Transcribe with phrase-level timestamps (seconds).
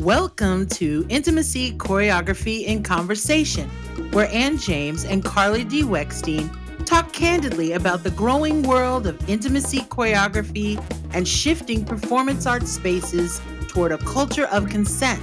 [0.00, 3.68] Welcome to Intimacy, Choreography, and Conversation,
[4.12, 5.82] where Ann James and Carly D.
[5.82, 6.48] Weckstein
[6.86, 10.82] talk candidly about the growing world of intimacy choreography
[11.12, 15.20] and shifting performance art spaces toward a culture of consent.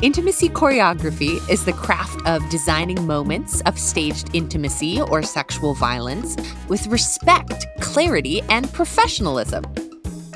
[0.00, 6.36] Intimacy choreography is the craft of designing moments of staged intimacy or sexual violence
[6.68, 9.64] with respect, clarity, and professionalism.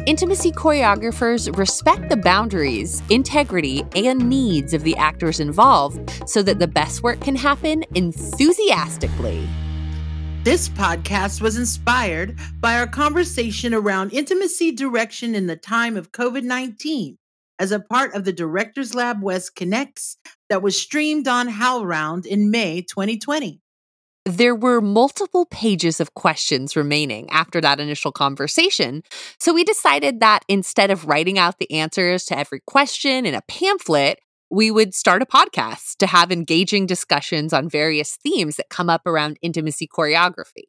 [0.09, 6.66] Intimacy choreographers respect the boundaries, integrity, and needs of the actors involved so that the
[6.66, 9.46] best work can happen enthusiastically.
[10.45, 16.43] This podcast was inspired by our conversation around intimacy direction in the time of COVID
[16.43, 17.18] 19
[17.59, 20.16] as a part of the Directors Lab West Connects
[20.48, 23.60] that was streamed on HowlRound in May 2020.
[24.28, 29.02] There were multiple pages of questions remaining after that initial conversation,
[29.41, 33.41] so we decided that instead of writing out the answers to every question in a
[33.48, 34.18] pamphlet,
[34.51, 39.06] we would start a podcast to have engaging discussions on various themes that come up
[39.06, 40.65] around intimacy choreography.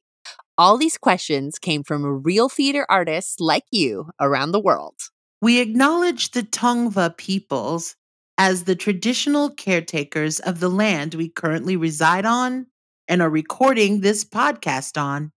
[0.57, 4.95] All these questions came from real theater artists like you around the world.
[5.41, 7.97] We acknowledge the Tongva peoples
[8.37, 12.67] as the traditional caretakers of the land we currently reside on
[13.09, 15.31] and are recording this podcast on.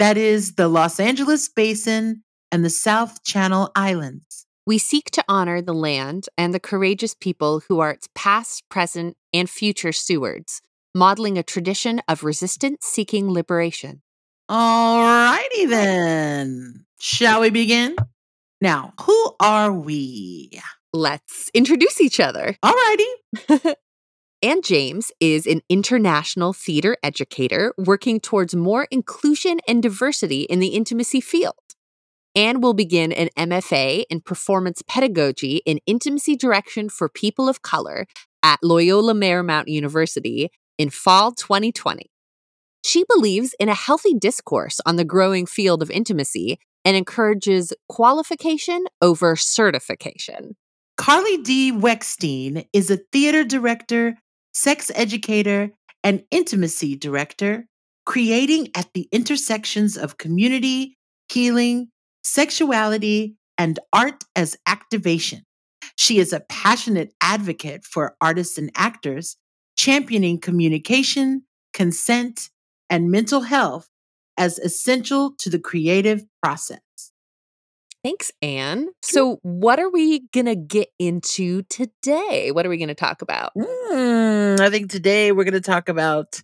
[0.00, 4.46] That is the Los Angeles Basin and the South Channel Islands.
[4.66, 9.16] We seek to honor the land and the courageous people who are its past, present,
[9.32, 10.60] and future stewards,
[10.94, 14.02] modeling a tradition of resistance seeking liberation.
[14.48, 16.84] All righty then.
[16.98, 17.94] Shall we begin?
[18.60, 20.50] Now, who are we?
[20.92, 22.56] Let's introduce each other.
[22.62, 23.74] All righty.
[24.44, 30.66] Ann James is an international theater educator working towards more inclusion and diversity in the
[30.66, 31.54] intimacy field.
[32.34, 38.04] Ann will begin an MFA in performance pedagogy in intimacy direction for people of color
[38.42, 42.10] at Loyola Marymount University in fall 2020.
[42.84, 48.84] She believes in a healthy discourse on the growing field of intimacy and encourages qualification
[49.00, 50.56] over certification.
[50.96, 51.72] Carly D.
[51.72, 54.16] Weckstein is a theater director,
[54.54, 55.70] sex educator,
[56.02, 57.66] and intimacy director,
[58.06, 60.96] creating at the intersections of community,
[61.30, 61.88] healing,
[62.22, 65.42] sexuality, and art as activation.
[65.96, 69.36] She is a passionate advocate for artists and actors,
[69.76, 72.50] championing communication, consent,
[72.90, 73.88] and mental health
[74.36, 76.80] as essential to the creative process.
[78.04, 78.90] Thanks, Ann.
[79.02, 82.50] So, what are we going to get into today?
[82.52, 83.52] What are we going to talk about?
[83.56, 84.13] Mm,
[84.60, 86.40] I think today we're going to talk about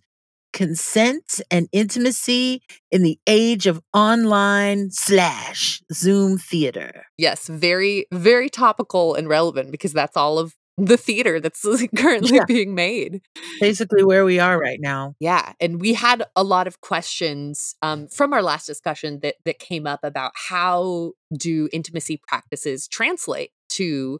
[0.53, 7.05] consent and intimacy in the age of online slash Zoom theater.
[7.17, 11.63] Yes, very, very topical and relevant because that's all of the theater that's
[11.95, 12.45] currently Yeah.
[12.45, 13.21] being made.
[13.59, 15.15] Basically, where we are right now.
[15.19, 19.59] Yeah, and we had a lot of questions um, from our last discussion that that
[19.59, 24.19] came up about how do intimacy practices translate to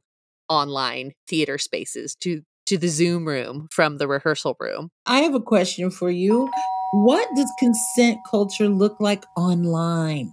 [0.50, 4.92] online theater spaces to to the Zoom room from the rehearsal room.
[5.06, 6.50] I have a question for you.
[6.94, 10.32] What does consent culture look like online?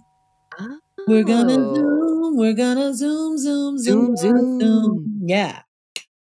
[1.05, 1.75] We're gonna Oh.
[1.75, 4.59] zoom, we're gonna zoom, zoom, zoom, Zoom, zoom.
[4.61, 5.19] zoom.
[5.25, 5.63] Yeah.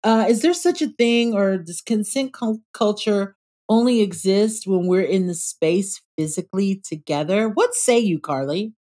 [0.03, 3.35] Uh, is there such a thing, or does consent cul- culture
[3.69, 7.47] only exist when we're in the space physically together?
[7.47, 8.73] What say you, Carly?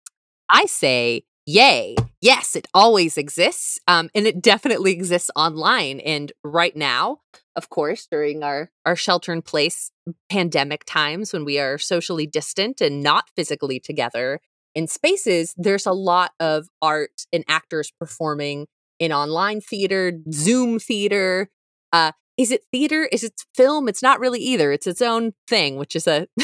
[0.50, 1.96] I say, yay.
[2.22, 3.80] Yes, it always exists.
[3.88, 6.00] Um, and it definitely exists online.
[6.00, 7.20] And right now,
[7.56, 9.92] of course, during our, our shelter in place
[10.30, 14.40] pandemic times when we are socially distant and not physically together
[14.74, 18.68] in spaces, there's a lot of art and actors performing
[19.00, 21.50] in online theater, Zoom theater.
[21.94, 23.08] Uh, is it theater?
[23.12, 23.88] Is it film?
[23.88, 24.72] It's not really either.
[24.72, 26.44] It's its own thing, which is a, a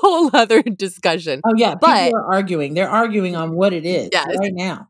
[0.00, 1.40] whole other discussion.
[1.46, 2.74] Oh yeah, But- people are arguing.
[2.74, 4.88] They're arguing on what it is Yeah, right now.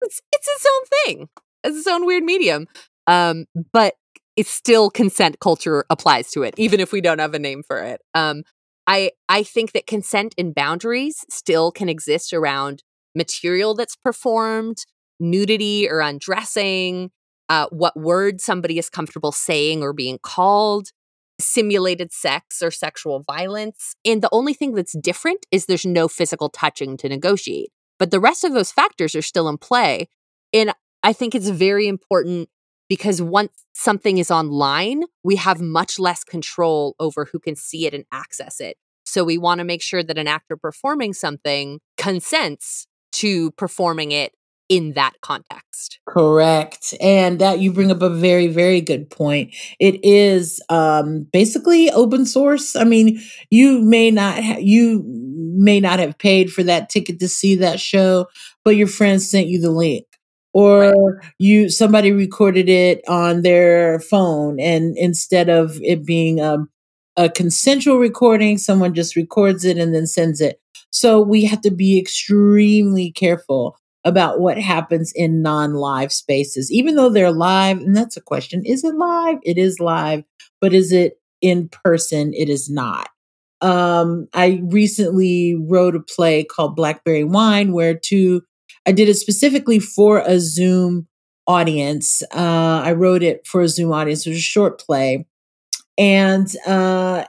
[0.00, 1.28] it's it's its own thing.
[1.64, 2.66] It's its own weird medium.
[3.06, 3.94] Um, but
[4.36, 7.78] it's still consent culture applies to it, even if we don't have a name for
[7.78, 8.00] it.
[8.14, 8.44] Um,
[8.86, 12.82] I I think that consent and boundaries still can exist around
[13.14, 14.78] material that's performed,
[15.20, 17.10] nudity or undressing,
[17.52, 20.88] uh, what word somebody is comfortable saying or being called,
[21.38, 23.94] simulated sex or sexual violence.
[24.06, 27.70] And the only thing that's different is there's no physical touching to negotiate.
[27.98, 30.08] But the rest of those factors are still in play.
[30.54, 30.72] And
[31.02, 32.48] I think it's very important
[32.88, 37.92] because once something is online, we have much less control over who can see it
[37.92, 38.78] and access it.
[39.04, 44.32] So we want to make sure that an actor performing something consents to performing it
[44.72, 45.98] in that context.
[46.08, 46.94] Correct.
[46.98, 49.54] And that you bring up a very, very good point.
[49.78, 52.74] It is um, basically open source.
[52.74, 53.20] I mean,
[53.50, 55.04] you may not ha- you
[55.54, 58.28] may not have paid for that ticket to see that show,
[58.64, 60.06] but your friends sent you the link.
[60.54, 66.70] Or you somebody recorded it on their phone and instead of it being um,
[67.18, 70.60] a consensual recording, someone just records it and then sends it.
[70.90, 76.96] So we have to be extremely careful about what happens in non live spaces, even
[76.96, 77.78] though they're live.
[77.78, 79.38] And that's a question is it live?
[79.42, 80.24] It is live,
[80.60, 82.32] but is it in person?
[82.34, 83.08] It is not.
[83.60, 88.42] Um, I recently wrote a play called Blackberry Wine, where two,
[88.86, 91.06] I did it specifically for a Zoom
[91.46, 92.22] audience.
[92.34, 94.26] Uh, I wrote it for a Zoom audience.
[94.26, 95.26] It was a short play.
[95.96, 97.24] And uh,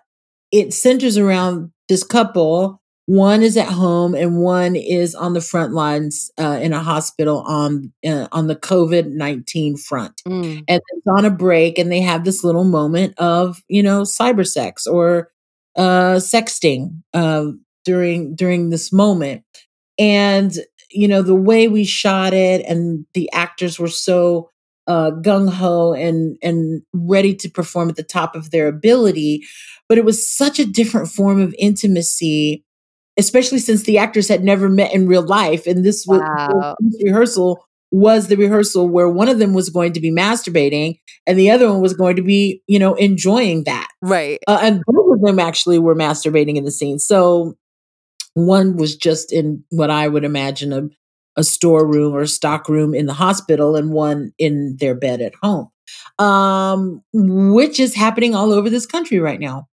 [0.51, 5.73] it centers around this couple one is at home and one is on the front
[5.73, 10.63] lines uh, in a hospital on uh, on the COVID nineteen front, mm.
[10.67, 14.47] and it's on a break, and they have this little moment of you know cyber
[14.47, 15.29] sex or
[15.75, 17.47] uh, sexting uh,
[17.83, 19.43] during during this moment,
[19.99, 20.53] and
[20.89, 24.49] you know the way we shot it, and the actors were so
[24.87, 29.43] uh, gung ho and and ready to perform at the top of their ability,
[29.89, 32.63] but it was such a different form of intimacy
[33.17, 35.67] especially since the actors had never met in real life.
[35.67, 36.75] And this wow.
[36.79, 41.37] was rehearsal was the rehearsal where one of them was going to be masturbating and
[41.37, 43.87] the other one was going to be, you know, enjoying that.
[44.01, 44.39] Right.
[44.47, 46.97] Uh, and both of them actually were masturbating in the scene.
[46.97, 47.55] So
[48.33, 50.89] one was just in what I would imagine a,
[51.37, 55.69] a storeroom or stock room in the hospital and one in their bed at home,
[56.17, 59.67] um, which is happening all over this country right now.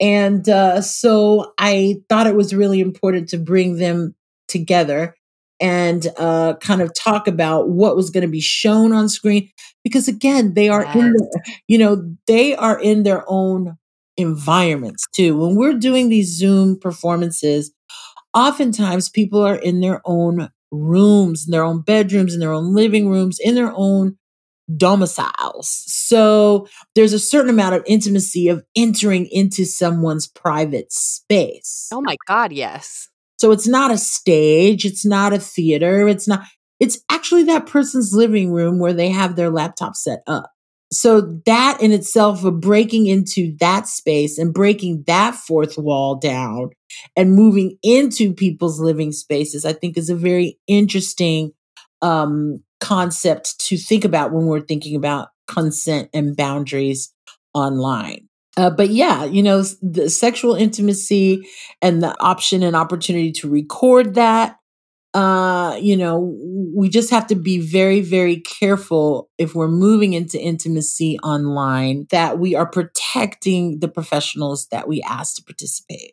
[0.00, 4.14] And uh, so I thought it was really important to bring them
[4.46, 5.14] together
[5.60, 9.50] and uh, kind of talk about what was going to be shown on screen
[9.82, 10.96] because again they are yes.
[10.96, 11.14] in
[11.66, 13.76] you know they are in their own
[14.16, 17.72] environments too when we're doing these zoom performances
[18.34, 23.08] oftentimes people are in their own rooms in their own bedrooms in their own living
[23.08, 24.16] rooms in their own
[24.76, 25.84] domiciles.
[25.86, 31.88] So there's a certain amount of intimacy of entering into someone's private space.
[31.92, 33.08] Oh my God, yes.
[33.38, 36.42] So it's not a stage, it's not a theater, it's not,
[36.80, 40.50] it's actually that person's living room where they have their laptop set up.
[40.90, 46.70] So that in itself of breaking into that space and breaking that fourth wall down
[47.14, 51.52] and moving into people's living spaces, I think is a very interesting
[52.00, 57.12] um, concept to think about when we're thinking about consent and boundaries
[57.54, 58.28] online.
[58.56, 61.48] Uh, but yeah, you know, the sexual intimacy
[61.80, 64.56] and the option and opportunity to record that.
[65.14, 66.36] Uh, you know,
[66.74, 72.38] we just have to be very, very careful if we're moving into intimacy online that
[72.38, 76.12] we are protecting the professionals that we ask to participate.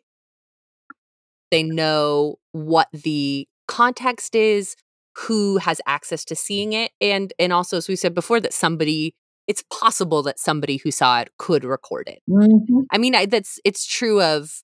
[1.50, 4.76] They know what the context is,
[5.16, 9.14] who has access to seeing it and and also as we said before that somebody
[9.46, 12.20] it's possible that somebody who saw it could record it.
[12.28, 12.80] Mm-hmm.
[12.90, 14.62] i mean I, that's it's true of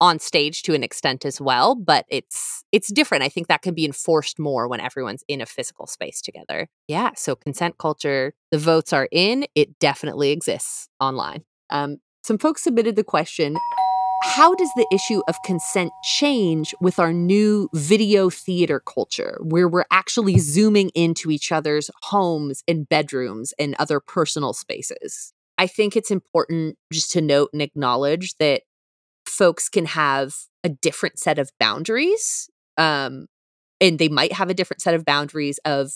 [0.00, 3.24] on stage to an extent as well but it's it's different.
[3.24, 6.68] I think that can be enforced more when everyone's in a physical space together.
[6.86, 11.42] Yeah so consent culture the votes are in it definitely exists online.
[11.70, 13.56] Um, some folks submitted the question
[14.22, 19.84] how does the issue of consent change with our new video theater culture, where we're
[19.90, 25.32] actually zooming into each other's homes and bedrooms and other personal spaces?
[25.56, 28.62] I think it's important just to note and acknowledge that
[29.26, 30.34] folks can have
[30.64, 32.48] a different set of boundaries.
[32.76, 33.26] Um,
[33.80, 35.92] and they might have a different set of boundaries of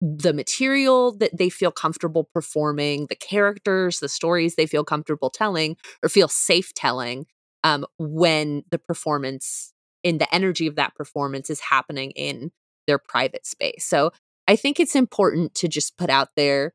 [0.00, 5.76] the material that they feel comfortable performing, the characters, the stories they feel comfortable telling
[6.02, 7.26] or feel safe telling
[7.64, 12.50] um, when the performance in the energy of that performance is happening in
[12.86, 13.84] their private space.
[13.84, 14.12] So
[14.48, 16.74] I think it's important to just put out there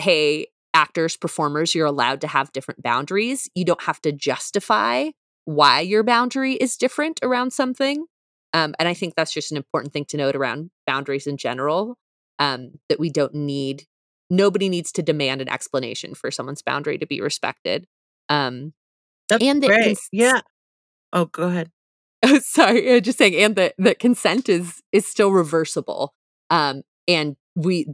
[0.00, 3.48] hey, actors, performers, you're allowed to have different boundaries.
[3.54, 5.10] You don't have to justify
[5.44, 8.06] why your boundary is different around something.
[8.52, 11.96] Um, and I think that's just an important thing to note around boundaries in general
[12.38, 13.84] um, that we don't need,
[14.28, 17.86] nobody needs to demand an explanation for someone's boundary to be respected.
[18.28, 18.72] Um,
[19.32, 19.84] that's and great.
[19.84, 20.40] Cons- yeah.
[21.12, 21.70] Oh, go ahead.
[22.24, 22.90] Oh, sorry.
[22.90, 26.14] I was just saying, and that that consent is is still reversible.
[26.50, 27.86] Um, and we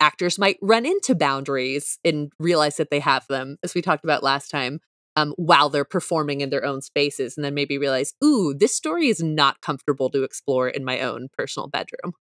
[0.00, 4.22] actors might run into boundaries and realize that they have them, as we talked about
[4.22, 4.80] last time,
[5.16, 9.08] um, while they're performing in their own spaces, and then maybe realize, ooh, this story
[9.08, 12.14] is not comfortable to explore in my own personal bedroom.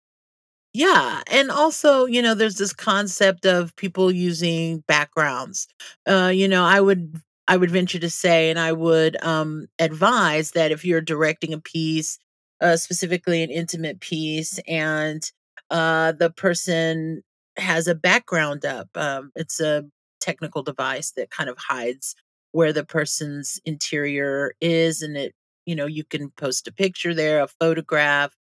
[0.74, 5.68] Yeah, and also, you know, there's this concept of people using backgrounds.
[6.06, 7.18] Uh, you know, I would
[7.48, 11.60] I would venture to say and I would um advise that if you're directing a
[11.60, 12.18] piece,
[12.60, 15.22] uh specifically an intimate piece and
[15.70, 17.22] uh the person
[17.56, 19.84] has a background up, um it's a
[20.20, 22.16] technical device that kind of hides
[22.52, 25.34] where the person's interior is and it
[25.66, 28.32] you know, you can post a picture there, a photograph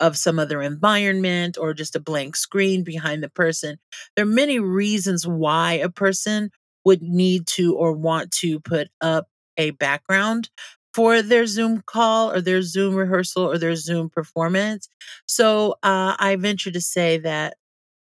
[0.00, 3.78] of some other environment or just a blank screen behind the person.
[4.16, 6.50] There are many reasons why a person
[6.84, 9.26] would need to or want to put up
[9.56, 10.50] a background
[10.92, 14.88] for their Zoom call or their Zoom rehearsal or their Zoom performance.
[15.26, 17.56] So uh, I venture to say that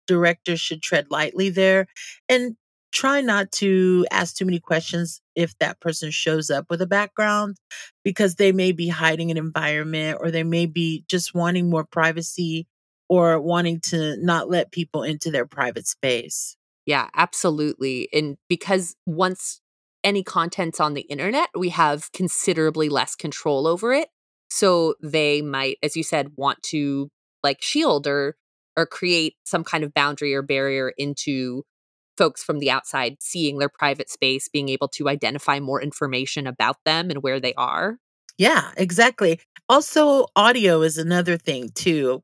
[0.07, 1.87] directors should tread lightly there
[2.29, 2.57] and
[2.93, 7.57] try not to ask too many questions if that person shows up with a background
[8.05, 12.67] because they may be hiding an environment or they may be just wanting more privacy
[13.09, 16.57] or wanting to not let people into their private space.
[16.87, 18.09] Yeah, absolutely.
[18.13, 19.61] And because once
[20.03, 24.09] any content's on the internet, we have considerably less control over it.
[24.49, 27.11] So they might, as you said, want to
[27.43, 28.37] like shield or
[28.77, 31.65] or create some kind of boundary or barrier into
[32.17, 36.77] folks from the outside seeing their private space, being able to identify more information about
[36.85, 37.99] them and where they are.
[38.39, 39.41] Yeah, exactly.
[39.69, 42.23] Also, audio is another thing too.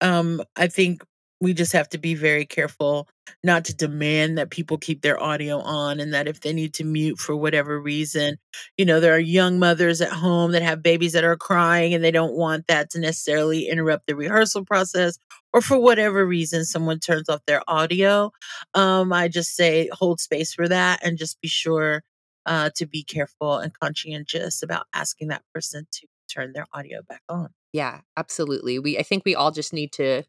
[0.00, 1.02] Um, I think
[1.40, 3.08] we just have to be very careful
[3.44, 6.84] not to demand that people keep their audio on and that if they need to
[6.84, 8.36] mute for whatever reason,
[8.76, 12.02] you know, there are young mothers at home that have babies that are crying and
[12.02, 15.18] they don't want that to necessarily interrupt the rehearsal process
[15.52, 18.30] or for whatever reason someone turns off their audio.
[18.74, 22.02] Um, I just say hold space for that and just be sure
[22.46, 27.22] uh, to be careful and conscientious about asking that person to turn their audio back
[27.28, 27.50] on.
[27.72, 28.78] Yeah, absolutely.
[28.78, 30.24] We I think we all just need to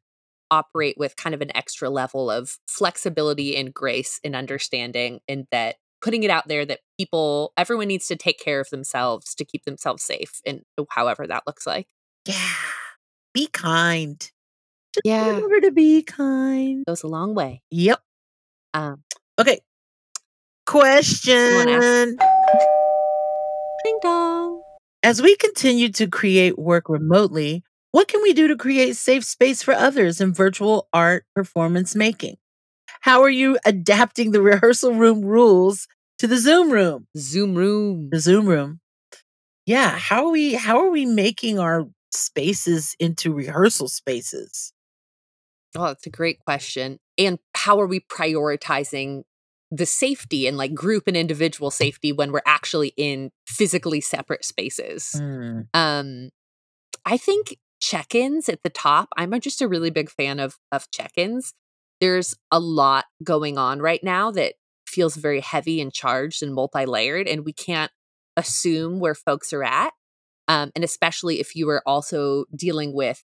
[0.51, 5.75] operate with kind of an extra level of flexibility and grace and understanding and that
[6.01, 9.65] putting it out there that people everyone needs to take care of themselves to keep
[9.65, 11.87] themselves safe and however that looks like.
[12.25, 12.53] Yeah.
[13.33, 14.19] Be kind.
[14.19, 15.27] Just Yeah.
[15.27, 16.83] remember to be kind.
[16.87, 17.61] Goes a long way.
[17.71, 18.01] Yep.
[18.73, 19.03] Um
[19.39, 19.59] Okay.
[20.65, 22.17] Question.
[23.83, 24.61] ding dong.
[25.01, 29.63] As we continue to create work remotely, what can we do to create safe space
[29.63, 32.37] for others in virtual art performance making?
[33.01, 35.87] How are you adapting the rehearsal room rules
[36.19, 37.07] to the Zoom room?
[37.17, 38.09] Zoom room.
[38.11, 38.79] The Zoom room.
[39.65, 44.73] Yeah, how are we how are we making our spaces into rehearsal spaces?
[45.75, 46.99] Oh, that's a great question.
[47.17, 49.23] And how are we prioritizing
[49.69, 55.11] the safety and like group and individual safety when we're actually in physically separate spaces?
[55.15, 56.29] Mm, Um,
[57.05, 59.09] I think check-ins at the top.
[59.17, 61.53] I'm just a really big fan of of check-ins.
[62.01, 64.55] There's a lot going on right now that
[64.87, 67.91] feels very heavy and charged and multi-layered, and we can't
[68.37, 69.93] assume where folks are at.
[70.47, 73.23] Um, and especially if you are also dealing with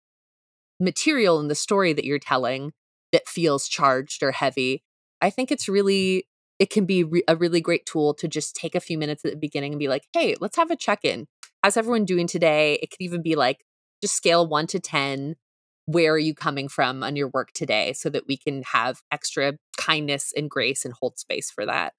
[0.79, 2.73] material in the story that you're telling
[3.13, 4.83] that feels charged or heavy,
[5.21, 6.27] I think it's really
[6.59, 9.31] it can be re- a really great tool to just take a few minutes at
[9.31, 11.27] the beginning and be like, "Hey, let's have a check-in.
[11.63, 13.63] How's everyone doing today?" It could even be like
[14.03, 15.37] just scale 1 to 10,
[15.85, 19.53] where are you coming from on your work today so that we can have extra
[19.77, 21.93] kindness and grace and hold space for that.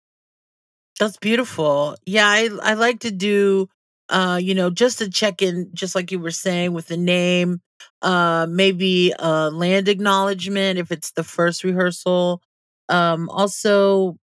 [1.00, 1.96] that's beautiful.
[2.06, 3.68] Yeah, I I like to do
[4.10, 7.62] uh, you know, just to check in, just like you were saying, with the name,
[8.02, 12.42] uh, maybe a land acknowledgement if it's the first rehearsal.
[12.90, 14.18] Um, also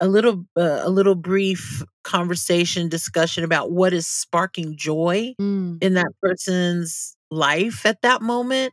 [0.00, 5.78] a little uh, a little brief conversation discussion about what is sparking joy Mm.
[5.82, 8.72] in that person's life at that moment.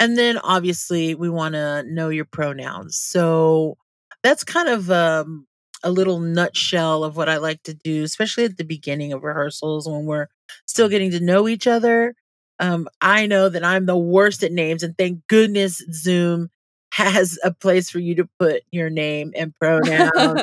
[0.00, 2.98] And then obviously we want to know your pronouns.
[2.98, 3.76] So
[4.24, 5.46] that's kind of um,
[5.84, 9.88] a little nutshell of what i like to do especially at the beginning of rehearsals
[9.88, 10.28] when we're
[10.66, 12.14] still getting to know each other.
[12.60, 16.50] Um, i know that i'm the worst at names and thank goodness zoom
[16.92, 20.42] has a place for you to put your name and pronouns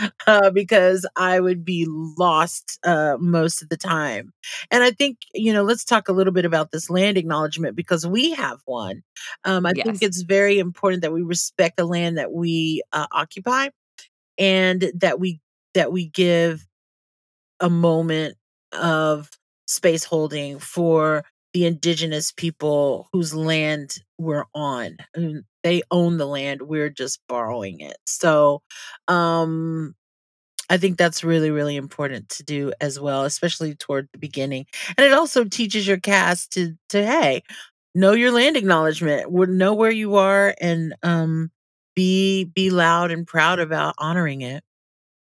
[0.26, 4.32] uh, because I would be lost uh, most of the time.
[4.70, 8.06] And I think, you know, let's talk a little bit about this land acknowledgement because
[8.06, 9.02] we have one.
[9.44, 9.84] Um, I Yes.
[9.84, 13.68] think it's very important that we respect the land that we uh, occupy
[14.38, 15.40] and that we
[15.74, 16.66] that we give
[17.60, 18.36] a moment
[18.72, 19.30] of
[19.66, 24.96] space holding for the indigenous people whose land we're on.
[25.16, 27.96] I mean, they own the land, we're just borrowing it.
[28.06, 28.62] So,
[29.08, 29.94] um
[30.70, 34.66] I think that's really, really important to do as well, especially toward the beginning.
[34.96, 37.42] And it also teaches your cast to to hey,
[37.94, 39.32] know your land acknowledgement.
[39.32, 41.50] Know where you are and um,
[41.96, 44.62] be be loud and proud about honoring it.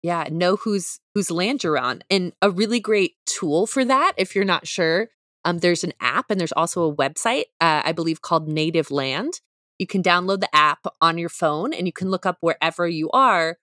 [0.02, 2.02] Yeah, know whose whose land you're on.
[2.10, 5.08] And a really great tool for that, if you're not sure,
[5.44, 9.40] um, there's an app and there's also a website, uh, I believe, called Native Land.
[9.78, 13.10] You can download the app on your phone and you can look up wherever you
[13.10, 13.58] are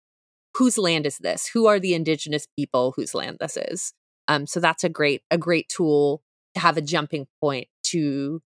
[0.56, 1.48] whose land is this?
[1.48, 3.94] Who are the indigenous people whose land this is?
[4.28, 6.22] Um, so that's a great a great tool
[6.56, 8.42] to have a jumping point to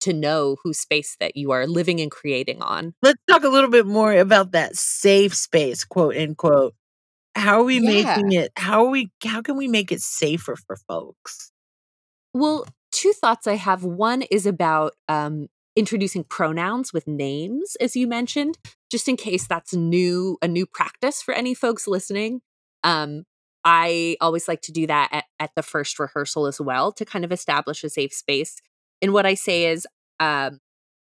[0.00, 2.94] to know whose space that you are living and creating on.
[3.02, 6.74] Let's talk a little bit more about that safe space, quote unquote.
[7.34, 8.16] How are we yeah.
[8.16, 8.52] making it?
[8.56, 9.10] How are we?
[9.24, 11.52] How can we make it safer for folks?
[12.34, 13.84] Well, two thoughts I have.
[13.84, 18.58] One is about um, introducing pronouns with names, as you mentioned,
[18.90, 22.40] just in case that's new, a new practice for any folks listening.
[22.82, 23.24] Um,
[23.64, 27.24] I always like to do that at, at the first rehearsal as well to kind
[27.24, 28.56] of establish a safe space.
[29.00, 29.86] And what I say is,
[30.20, 30.60] um,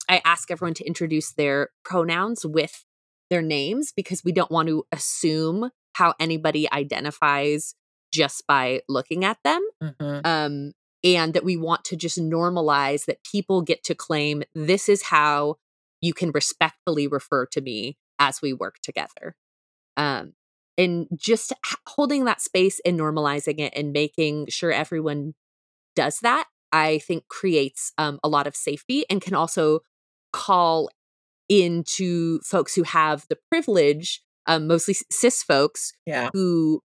[0.07, 2.85] I ask everyone to introduce their pronouns with
[3.29, 7.73] their names because we don't want to assume how anybody identifies
[8.13, 9.61] just by looking at them.
[9.81, 10.19] Mm-hmm.
[10.25, 10.71] Um,
[11.03, 15.55] and that we want to just normalize that people get to claim this is how
[15.99, 19.35] you can respectfully refer to me as we work together.
[19.97, 20.33] Um,
[20.77, 21.53] and just
[21.87, 25.33] holding that space and normalizing it and making sure everyone
[25.95, 29.81] does that, I think creates um, a lot of safety and can also
[30.31, 30.89] call
[31.49, 36.29] into folks who have the privilege, um, mostly cis folks, yeah.
[36.33, 36.81] who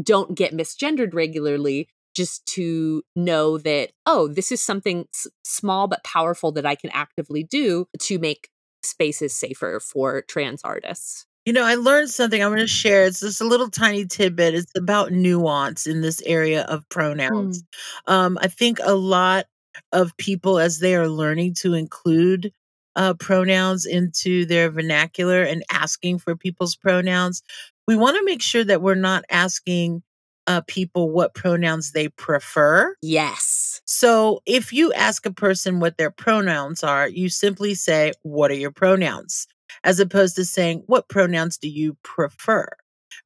[0.00, 6.02] don't get misgendered regularly just to know that oh this is something s- small but
[6.04, 8.48] powerful that i can actively do to make
[8.82, 11.26] spaces safer for trans artists.
[11.46, 13.04] You know i learned something i'm going to share.
[13.04, 14.54] It's just a little tiny tidbit.
[14.54, 17.62] It's about nuance in this area of pronouns.
[18.08, 18.12] Mm.
[18.12, 19.46] um, i think a lot
[19.92, 22.52] of people as they are learning to include
[22.96, 27.42] uh, pronouns into their vernacular and asking for people's pronouns
[27.86, 30.02] we want to make sure that we're not asking
[30.50, 32.96] uh, people what pronouns they prefer.
[33.02, 33.80] Yes.
[33.84, 38.54] So if you ask a person what their pronouns are, you simply say, What are
[38.54, 39.46] your pronouns?
[39.84, 42.66] As opposed to saying, What pronouns do you prefer?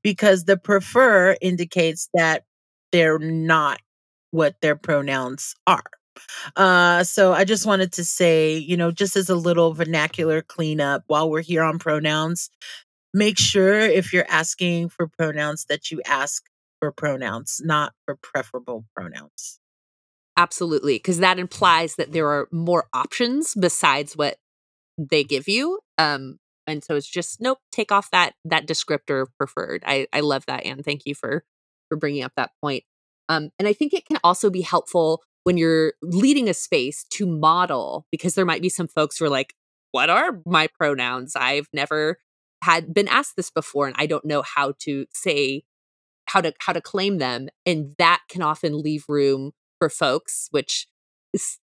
[0.02, 2.44] Because the prefer indicates that
[2.92, 3.80] they're not
[4.30, 5.90] what their pronouns are.
[6.56, 11.04] Uh, so I just wanted to say, you know, just as a little vernacular cleanup
[11.06, 12.50] while we're here on pronouns,
[13.14, 16.44] make sure if you're asking for pronouns that you ask
[16.84, 19.58] for pronouns, not for preferable pronouns.
[20.36, 24.36] Absolutely, because that implies that there are more options besides what
[24.98, 25.80] they give you.
[25.96, 29.82] Um, and so it's just nope, take off that that descriptor preferred.
[29.86, 31.44] I I love that, and thank you for
[31.88, 32.84] for bringing up that point.
[33.28, 37.26] Um, and I think it can also be helpful when you're leading a space to
[37.26, 39.54] model because there might be some folks who are like,
[39.92, 41.34] "What are my pronouns?
[41.34, 42.18] I've never
[42.62, 45.62] had been asked this before, and I don't know how to say
[46.34, 50.88] how to how to claim them and that can often leave room for folks which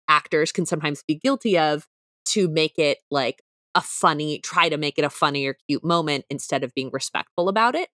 [0.08, 1.88] actors can sometimes be guilty of
[2.26, 3.44] to make it like
[3.76, 7.50] a funny try to make it a funny or cute moment instead of being respectful
[7.50, 7.90] about it.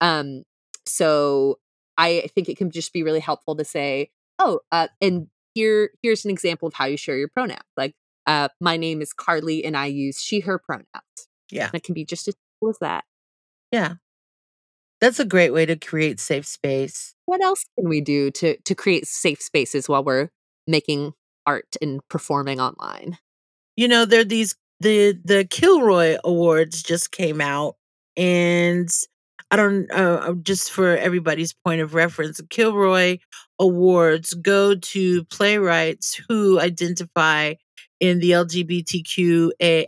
[0.00, 0.44] Um
[0.86, 1.58] so
[1.98, 6.24] i think it can just be really helpful to say oh uh, and here here's
[6.24, 7.60] an example of how you share your pronouns.
[7.76, 7.94] Like
[8.26, 10.86] uh my name is carly and i use she her pronouns.
[11.50, 11.66] Yeah.
[11.66, 13.04] And it can be just as simple as that.
[13.72, 13.94] Yeah
[15.00, 17.14] that's a great way to create safe space.
[17.26, 20.28] What else can we do to to create safe spaces while we're
[20.66, 21.12] making
[21.46, 23.18] art and performing online?
[23.76, 27.76] You know, there are these the the Kilroy Awards just came out
[28.16, 28.90] and
[29.50, 33.18] I don't uh, uh just for everybody's point of reference, Kilroy
[33.58, 37.54] Awards go to playwrights who identify
[38.00, 39.86] in the LGBTQIA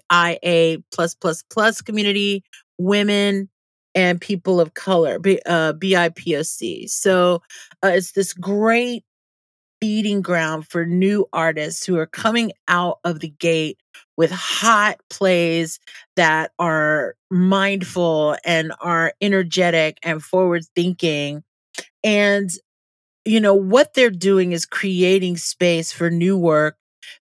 [0.92, 2.44] plus plus plus community,
[2.78, 3.48] women,
[3.94, 6.88] and people of color, B, uh, BIPOC.
[6.88, 7.42] So
[7.84, 9.04] uh, it's this great
[9.80, 13.78] feeding ground for new artists who are coming out of the gate
[14.16, 15.80] with hot plays
[16.14, 21.42] that are mindful and are energetic and forward thinking.
[22.04, 22.50] And,
[23.24, 26.76] you know, what they're doing is creating space for new work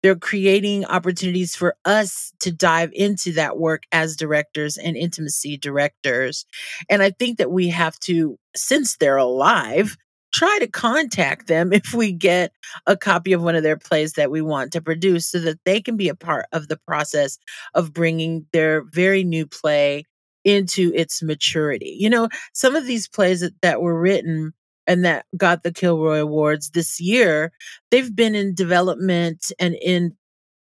[0.01, 6.45] they're creating opportunities for us to dive into that work as directors and intimacy directors.
[6.89, 9.97] And I think that we have to, since they're alive,
[10.33, 12.51] try to contact them if we get
[12.85, 15.81] a copy of one of their plays that we want to produce so that they
[15.81, 17.37] can be a part of the process
[17.73, 20.03] of bringing their very new play
[20.43, 21.97] into its maturity.
[21.99, 24.53] You know, some of these plays that, that were written
[24.87, 27.51] and that got the Kilroy Awards this year,
[27.91, 30.15] they've been in development and in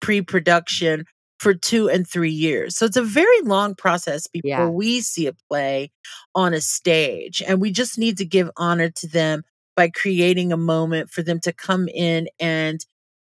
[0.02, 1.06] pre-production
[1.40, 2.76] for two and three years.
[2.76, 4.68] So it's a very long process before Yeah.
[4.68, 5.92] we see a play
[6.36, 7.42] on a stage.
[7.48, 9.44] And we just need to give honor to them
[9.76, 12.86] by creating a moment for them to come in and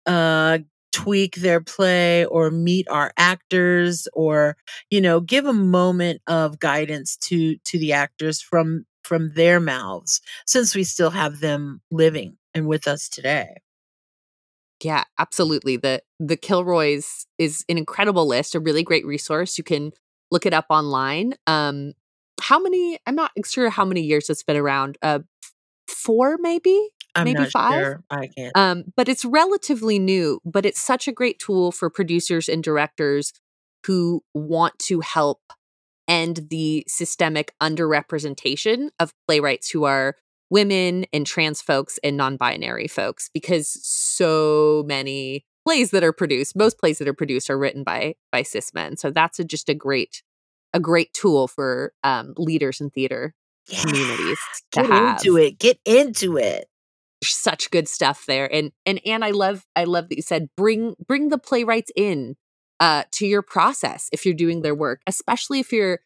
[0.06, 0.60] uh
[0.92, 4.56] tweak their play or meet our actors or
[4.92, 10.22] you know give a moment of guidance to to the actors from from their mouths
[10.46, 13.56] since we still have them living and with us today
[14.84, 15.78] Yeah, absolutely.
[15.78, 19.58] The the Kilroys is an incredible list, a really great resource.
[19.58, 19.92] You can
[20.32, 21.34] look it up online.
[21.48, 21.94] Um
[22.42, 24.98] how many I'm not sure how many years it's been around.
[25.02, 25.20] Uh
[25.88, 26.90] four maybe?
[27.16, 27.82] i'm Maybe five?
[27.84, 31.90] sure i can't Um, but it's relatively new, but it's such a great tool for
[31.90, 33.34] producers and directors
[33.86, 35.42] who want to help
[36.08, 40.16] end the systemic underrepresentation of playwrights who are
[40.50, 46.80] women and trans folks and non-binary folks because so many plays that are produced most
[46.80, 48.98] plays that are produced are written by by cis men.
[48.98, 50.22] So that's a, just a great
[50.74, 53.34] a great tool for um, leaders in theater
[53.68, 53.82] yeah.
[53.82, 54.40] communities
[54.74, 55.18] to get have.
[55.18, 56.68] into it get into it.
[57.24, 60.96] Such good stuff there and and and i love i love that you said bring
[61.08, 62.36] bring the playwrights in
[62.80, 66.00] uh to your process if you're doing their work especially if you're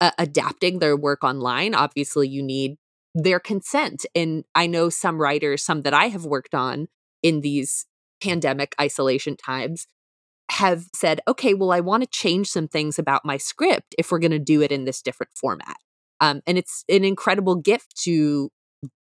[0.00, 2.76] uh, adapting their work online obviously you need
[3.14, 6.88] their consent and i know some writers some that i have worked on
[7.22, 7.86] in these
[8.22, 9.86] pandemic isolation times
[10.50, 14.18] have said okay well i want to change some things about my script if we're
[14.18, 15.76] going to do it in this different format.
[16.20, 18.50] Um, and it's an incredible gift to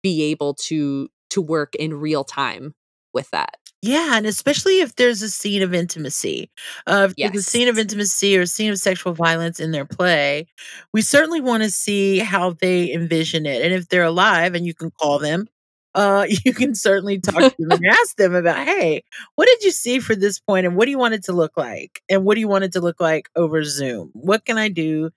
[0.01, 2.73] be able to to work in real time
[3.13, 6.51] with that Yeah, and especially if there's a scene of intimacy.
[6.85, 10.45] Uh, there's a scene of intimacy or a scene of sexual violence in their play,
[10.93, 13.63] we certainly want to see how they envision it.
[13.63, 15.47] And if they're alive and you can call them,
[15.95, 19.01] uh, you can certainly talk to them and ask them about, hey,
[19.35, 21.57] what did you see for this point and what do you want it to look
[21.57, 22.01] like?
[22.07, 24.11] And what do you want it to look like over Zoom?
[24.13, 25.09] What can I do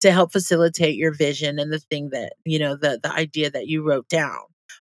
[0.00, 3.68] to help facilitate your vision and the thing that, you know, the the idea that
[3.68, 4.40] you wrote down?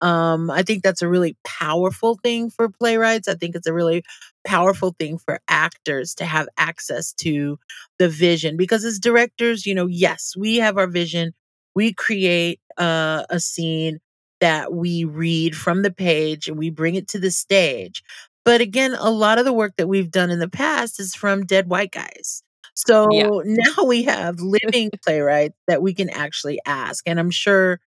[0.05, 3.27] Um, I think that's a really powerful thing for playwrights.
[3.27, 4.03] I think it's a really
[4.45, 7.57] powerful thing for actors to have access to
[7.99, 11.33] the vision because as directors, you know, yes, we have our vision.
[11.75, 13.99] We create uh, a scene
[14.41, 18.03] that we read from the page and we bring it to the stage.
[18.45, 21.45] But again, a lot of the work that we've done in the past is from
[21.45, 22.43] dead white guys.
[22.75, 23.29] So Yeah.
[23.45, 27.03] now we have living playwrights that we can actually ask.
[27.07, 27.79] And I'm sure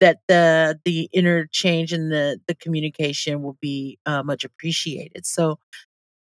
[0.00, 5.26] that the the interchange and the the communication will be uh, much appreciated.
[5.26, 5.58] So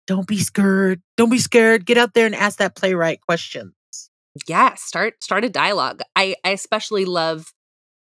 [0.08, 1.02] don't be scared.
[1.18, 1.86] Don't be scared.
[1.86, 3.74] Get out there and ask that playwright questions.
[4.48, 7.54] yeah start start a dialogue i i especially love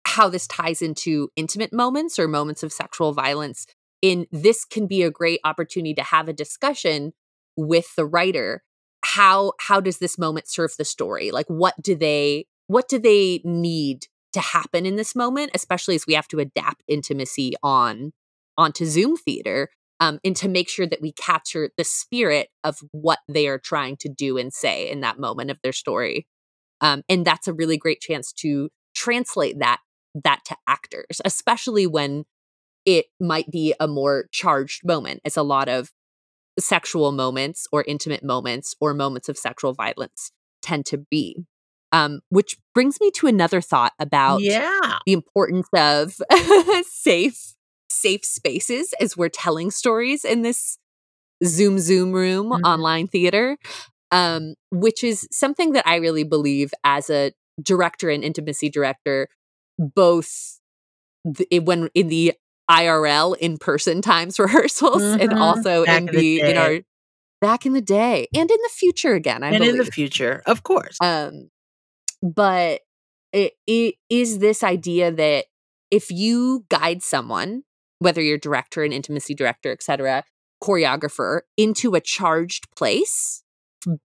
[0.07, 3.67] how this ties into intimate moments or moments of sexual violence
[4.03, 7.13] in this can be a great opportunity to have a discussion
[7.57, 8.63] with the writer
[9.05, 13.41] how how does this moment serve the story like what do they what do they
[13.45, 18.13] need to happen in this moment especially as we have to adapt intimacy on
[18.57, 19.71] onto zoom theater
[20.01, 23.97] um, and to make sure that we capture the spirit of what they are trying
[23.99, 26.27] to do and say in that moment of their story.
[26.81, 29.81] Um, and that's a really great chance to translate that
[30.23, 32.25] that to actors especially when
[32.87, 35.21] it might be a more charged moment.
[35.25, 35.91] It's a lot of
[36.59, 40.31] sexual moments or intimate moments or moments of sexual violence
[40.63, 41.45] tend to be
[41.95, 44.99] um, which brings me to another thought about Yeah.
[45.07, 46.21] the importance of
[46.87, 47.55] safe
[47.89, 50.79] safe spaces as we're telling stories in this
[51.45, 52.65] zoom zoom room Mhm.
[52.65, 53.57] online theater
[54.13, 59.29] um, which is something that i really believe as a director and intimacy director
[59.79, 60.61] both
[61.37, 62.33] th- when in the
[62.71, 65.41] irl in person times rehearsals and Mhm.
[65.41, 66.81] also Back in in the the in our
[67.41, 70.43] back in the day and in the future again i and believe in the future,
[70.47, 70.97] of course.
[71.01, 71.51] um,
[72.25, 72.81] but
[73.33, 75.45] it, it is this idea that
[75.91, 77.63] if you guide someone,
[77.99, 80.25] whether you're director, an intimacy director, etc.,
[80.63, 83.43] choreographer, into a charged place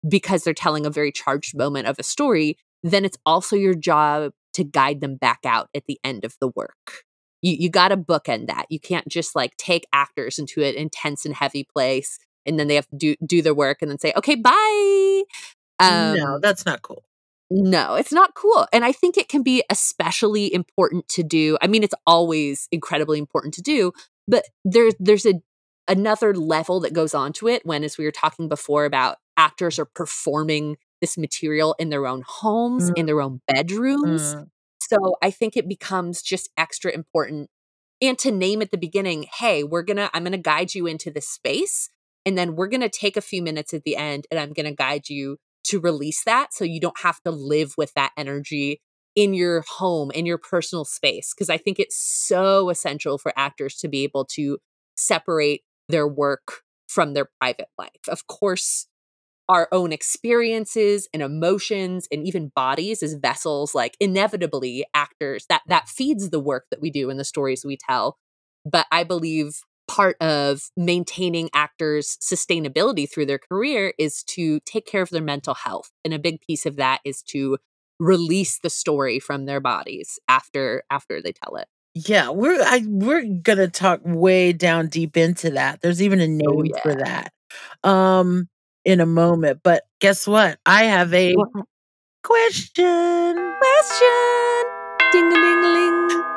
[0.08, 4.34] because they're telling a very charged moment of a story, then it's also your job
[4.53, 7.05] to guide them back out at the end of the work.
[7.41, 8.65] You you got to bookend that.
[8.69, 12.75] You can't just like take actors into an intense and heavy place and then they
[12.75, 15.23] have to do do their work and then say, "Okay, bye."
[15.82, 17.03] no, Um, that's not cool.
[17.52, 18.68] No, it's not cool.
[18.72, 21.58] And I think it can be especially important to do.
[21.62, 23.92] I mean, it's always incredibly important to do,
[24.28, 25.42] but there's there's a
[25.88, 29.80] another level that goes on to it when as we were talking before about actors
[29.80, 32.98] are performing this material in their own homes, Mm.
[32.98, 34.36] in their own bedrooms.
[34.36, 34.48] Mm.
[34.82, 37.50] So I think it becomes just extra important
[38.02, 40.88] and to name at the beginning, hey, we're going to I'm going to guide you
[40.88, 41.90] into this space,
[42.26, 44.66] And then we're going to take a few minutes at the end and I'm going
[44.68, 48.82] to guide you to release that so you don't have to live with that energy
[49.15, 51.34] in your home, in your personal space.
[51.34, 54.60] Because I think it's so essential for actors to be able to
[54.95, 58.08] separate their work from their private life.
[58.08, 58.88] Of course,
[59.50, 65.89] our own experiences and emotions and even bodies as vessels like inevitably actors that that
[65.89, 68.17] feeds the work that we do and the stories we tell
[68.63, 75.02] but i believe part of maintaining actors sustainability through their career is to take care
[75.02, 77.58] of their mental health and a big piece of that is to
[77.99, 83.25] release the story from their bodies after after they tell it yeah we're I, we're
[83.41, 86.82] gonna talk way down deep into that there's even a oh, name oh, yeah.
[86.82, 87.34] for that
[87.84, 88.47] um
[88.86, 89.62] in a moment.
[89.63, 90.60] But guess what?
[90.65, 91.36] I have a
[92.23, 93.56] question.
[93.60, 94.63] Question.
[95.12, 96.29] Ding a ding a ling.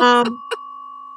[0.00, 0.40] Um,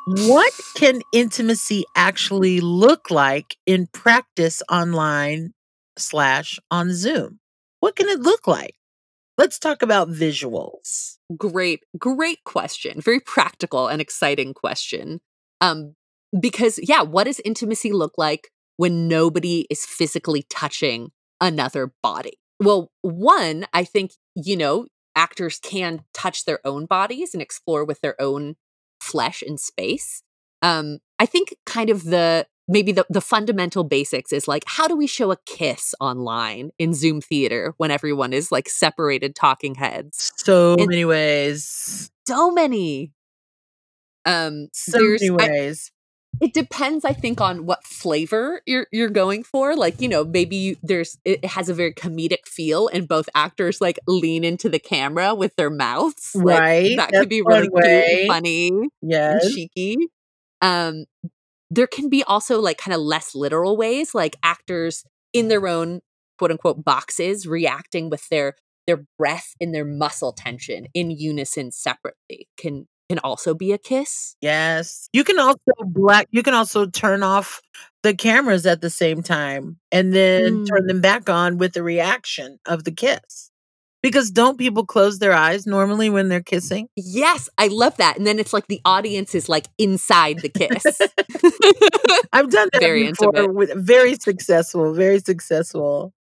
[0.08, 5.54] what can intimacy actually look like in practice online
[5.98, 7.39] slash on Zoom?
[7.80, 8.76] What can it look like?
[9.38, 11.17] Let's talk about visuals.
[11.36, 13.02] Great, great question.
[13.02, 15.22] Very practical and exciting question.
[15.60, 15.96] Um,
[16.39, 22.34] because, yeah, what does intimacy look like when nobody is physically touching another body?
[22.60, 28.02] Well, one, I think, you know, actors can touch their own bodies and explore with
[28.02, 28.56] their own
[29.13, 30.23] flesh and space.
[30.63, 34.95] Um, I think kind of the maybe the, the fundamental basics is like how do
[34.95, 40.32] we show a kiss online in zoom theater when everyone is like separated talking heads?
[40.38, 42.10] So and many ways.
[42.28, 43.13] So many.
[44.26, 45.91] Um so many ways
[46.41, 49.76] it depends i think on what flavor you're you're going for.
[49.76, 53.98] Like you know maybe there's it has a very comedic feel and both actors like
[54.08, 56.36] lean into the camera with their mouths.
[56.36, 59.98] Like, right that could be really cute and funny yeah and cheeky.
[60.62, 61.06] Um
[61.72, 66.02] there can be also like kind of less literal ways like actors in their own
[66.38, 72.50] quote unquote boxes reacting with their their breath and their muscle tension in unison separately
[72.58, 74.36] can can also be a kiss.
[74.41, 75.08] Yes.
[75.13, 77.62] You can also black you can also turn off
[78.02, 80.67] the cameras at the same time and then mm.
[80.67, 83.52] turn them back on with the reaction of the kiss.
[84.02, 86.89] Because don't people close their eyes normally when they're kissing?
[86.95, 88.17] Yes, I love that.
[88.17, 90.84] And then it's like the audience is like inside the kiss.
[92.34, 93.54] I've done that very before intimate.
[93.54, 96.13] with very successful, very successful.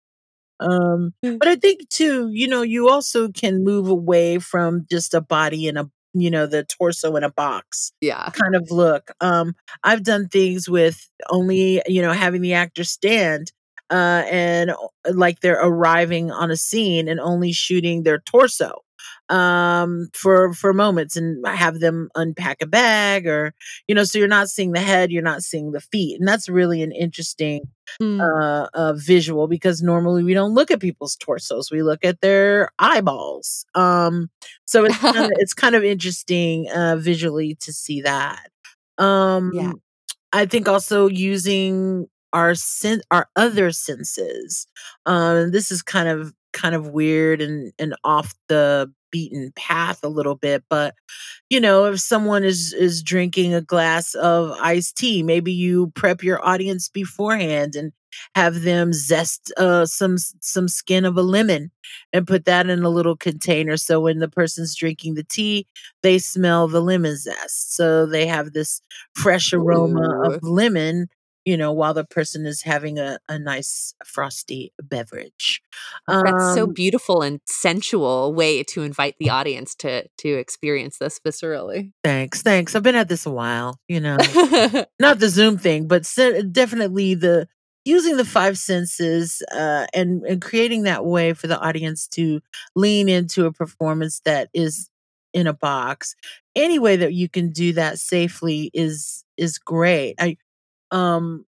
[0.59, 1.39] Um, mm.
[1.39, 5.69] but I think too, you know, you also can move away from just a body
[5.69, 8.31] in a you know the torso in a box yeah.
[8.31, 13.53] kind of look um i've done things with only you know having the actor stand
[13.91, 14.73] uh and
[15.13, 18.83] like they're arriving on a scene and only shooting their torso
[19.31, 23.55] um for for moments and have them unpack a bag or
[23.87, 26.49] you know so you're not seeing the head you're not seeing the feet and that's
[26.49, 27.63] really an interesting
[28.03, 28.21] mm.
[28.21, 32.71] uh, uh visual because normally we don't look at people's torsos we look at their
[32.81, 34.29] eyeballs um
[34.65, 38.51] so it's kind of, it's kind of interesting uh visually to see that
[38.99, 39.73] um yeah
[40.33, 44.67] i think also using our sen- our other senses
[45.07, 50.09] um this is kind of kind of weird and and off the beaten path a
[50.09, 50.95] little bit but
[51.49, 56.23] you know if someone is is drinking a glass of iced tea maybe you prep
[56.23, 57.93] your audience beforehand and
[58.35, 61.71] have them zest uh, some some skin of a lemon
[62.13, 65.67] and put that in a little container so when the person's drinking the tea
[66.03, 68.81] they smell the lemon zest so they have this
[69.15, 70.33] fresh aroma Ooh.
[70.33, 71.09] of lemon
[71.51, 75.61] you know, while the person is having a, a nice frosty beverage.
[76.07, 81.19] That's so um beautiful and sensual way to invite the audience to to experience this
[81.19, 81.91] viscerally.
[82.05, 82.77] Thanks, thanks.
[82.77, 84.17] I've been at this a while, you know,
[85.01, 86.09] not the Zoom thing, but
[86.53, 87.49] definitely the
[87.85, 92.41] using the five senses uh, and and creating that way for the audience to
[92.77, 94.89] lean into a performance that is
[95.35, 96.15] in a box.
[96.55, 100.15] Any way that you can do that safely is is great.
[100.21, 100.37] I
[100.93, 101.45] um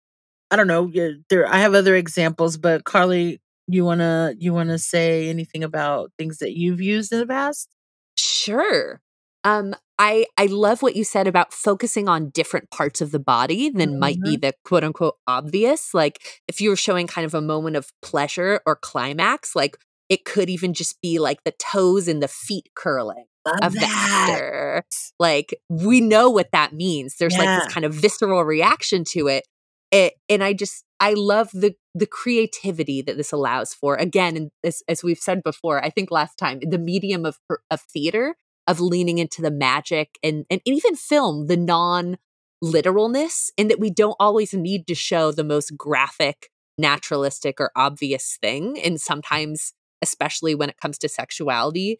[0.49, 0.91] i don't know
[1.29, 5.63] there i have other examples but carly you want to you want to say anything
[5.63, 7.69] about things that you've used in the past
[8.17, 9.01] sure
[9.43, 13.69] um i i love what you said about focusing on different parts of the body
[13.69, 13.99] than mm-hmm.
[13.99, 14.47] might be mm-hmm.
[14.47, 18.61] the quote unquote obvious like if you were showing kind of a moment of pleasure
[18.65, 19.77] or climax like
[20.09, 23.79] it could even just be like the toes and the feet curling Love of that.
[23.81, 24.83] the actor.
[25.19, 27.15] Like we know what that means.
[27.17, 27.43] There's yeah.
[27.43, 29.47] like this kind of visceral reaction to it.
[29.91, 30.13] it.
[30.29, 33.95] And I just I love the the creativity that this allows for.
[33.95, 37.81] Again, and as, as we've said before, I think last time the medium of of
[37.81, 38.35] theater
[38.67, 42.17] of leaning into the magic and and even film the non
[42.61, 48.37] literalness and that we don't always need to show the most graphic, naturalistic, or obvious
[48.39, 48.79] thing.
[48.79, 51.99] And sometimes, especially when it comes to sexuality,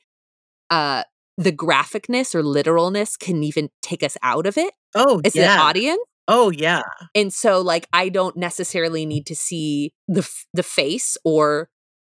[0.69, 1.03] uh,
[1.37, 5.53] the graphicness or literalness can even take us out of it Oh, as yeah.
[5.55, 6.01] an audience.
[6.27, 6.81] Oh, yeah.
[7.15, 11.69] And so, like, I don't necessarily need to see the f- the face or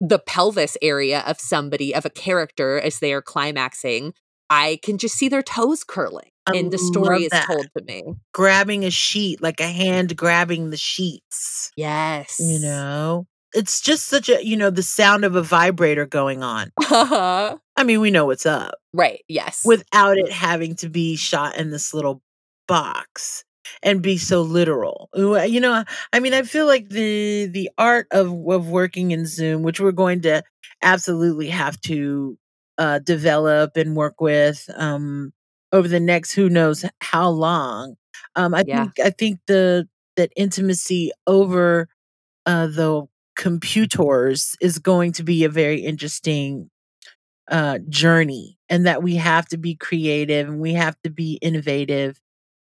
[0.01, 4.13] the pelvis area of somebody of a character as they are climaxing.
[4.49, 7.45] I can just see their toes curling, I and the story is that.
[7.47, 8.03] told to me.
[8.33, 11.71] Grabbing a sheet, like a hand grabbing the sheets.
[11.77, 16.43] Yes, You know, it's just such a, you know, the sound of a vibrator going
[16.43, 16.71] on.
[16.91, 19.21] know, I mean, we know what's up right?
[19.27, 22.21] Yes, without it having to be shot in this little
[22.67, 23.43] box
[23.81, 25.09] and be so literal.
[25.15, 29.63] You know, I mean, I feel like the the art of of working in Zoom,
[29.63, 30.43] which we're going to
[30.81, 32.37] absolutely have to
[32.77, 35.31] uh develop and work with um
[35.71, 37.95] over the next who knows how long.
[38.35, 38.85] Um I Yeah.
[38.85, 39.87] think I think the
[40.17, 41.87] that intimacy over
[42.45, 46.69] uh the computers is going to be a very interesting
[47.51, 52.19] uh journey and that we have to be creative and we have to be innovative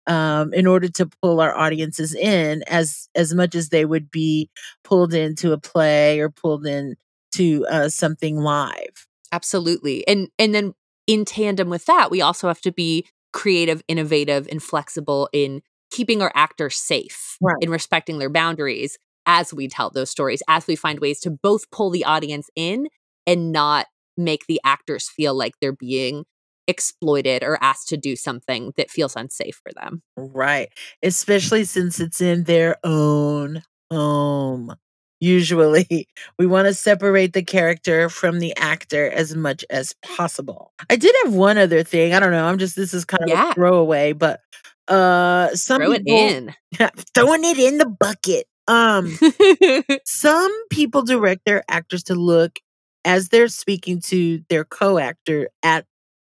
[0.07, 4.51] um in order to pull our audiences in as as much as they would be
[4.85, 10.07] pulled into a play or pulled into uh something live absolutely.
[10.07, 10.75] And and then
[11.07, 16.23] in tandem with that, we also have to be creative, innovative, and flexible in keeping
[16.23, 17.57] our actors safe Right.
[17.61, 21.71] in respecting their boundaries as we tell those stories, as we find ways to both
[21.71, 22.89] pull the audience in
[23.27, 23.87] and not
[24.17, 26.25] make the actors feel like they're being
[26.69, 30.03] exploited or asked to do something that feels unsafe for them.
[30.17, 30.69] right
[31.03, 33.63] especially since it's in their own
[33.93, 34.75] home
[35.21, 36.09] usually
[36.39, 41.15] we want to separate the character from the actor as much as possible i did
[41.25, 43.51] have one other thing i don't know i'm just this is kind of Yeah.
[43.51, 44.41] a throwaway but
[44.89, 46.55] uh some Throw it people in.
[47.15, 49.17] throwing it in the bucket um
[50.05, 52.59] some people direct their actors to look
[53.05, 55.87] as they're speaking to their co-actor at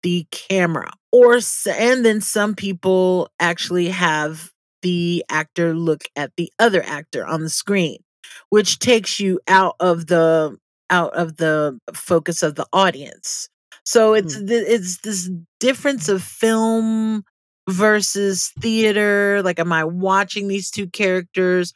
[0.04, 6.84] the camera or and then some people actually have the actor look at the other
[6.84, 7.98] actor on the screen
[8.50, 10.58] which takes you out of the
[10.90, 13.50] out of the focus of the audience.
[13.84, 17.24] So it's th- it's this difference of film
[17.70, 21.74] versus theater like am i watching these two characters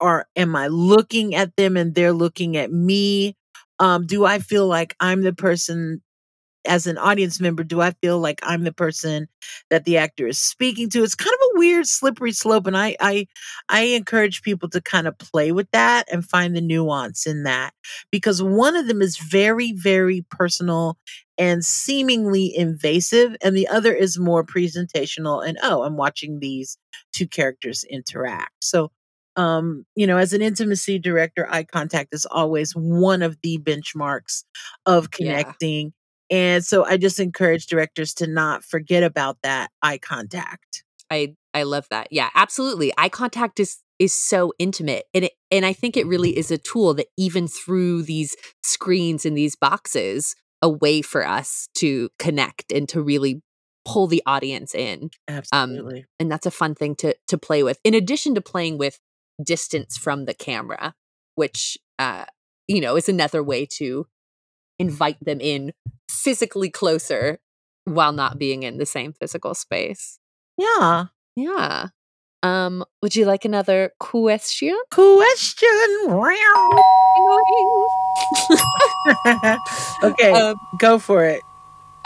[0.00, 3.36] or am i looking at them and they're looking at me?
[3.78, 6.02] Um do i feel like i'm the person
[6.68, 9.28] as an audience member do i feel like i'm the person
[9.70, 11.02] that the actor is speaking to?
[11.04, 13.26] It's kind of a weird slippery slope and i i
[13.68, 17.72] i encourage people to kind of play with that and find the nuance in that
[18.10, 20.98] because one of them is very very personal
[21.38, 26.78] and seemingly invasive and the other is more presentational and oh i'm watching these
[27.12, 28.52] two characters interact.
[28.62, 28.90] So
[29.36, 34.44] um you know as an intimacy director eye contact is always one of the benchmarks
[34.86, 35.42] of Yeah.
[35.42, 35.92] connecting
[36.30, 40.82] and so I just encourage directors to not forget about that eye contact.
[41.08, 42.08] I I love that.
[42.10, 42.92] Yeah, absolutely.
[42.98, 45.04] Eye contact is is so intimate.
[45.14, 49.24] And it and I think it really is a tool that even through these screens
[49.24, 53.40] and these boxes, a way for us to connect and to really
[53.86, 55.10] pull the audience in.
[55.28, 56.06] Absolutely.
[56.18, 57.78] And that's a fun thing to to play with.
[57.84, 58.98] In addition to playing with
[59.42, 60.94] distance from the camera,
[61.34, 62.24] which uh
[62.68, 64.06] you know, is another way to
[64.78, 65.72] invite them in
[66.10, 67.38] physically closer
[67.84, 70.18] while not being in the same physical space.
[70.58, 71.06] yeah.
[71.36, 71.88] Yeah.
[72.42, 74.76] Um, would you like another question?
[74.90, 75.68] Question.
[76.08, 76.80] Round.
[80.02, 81.40] Okay, Um, go for it.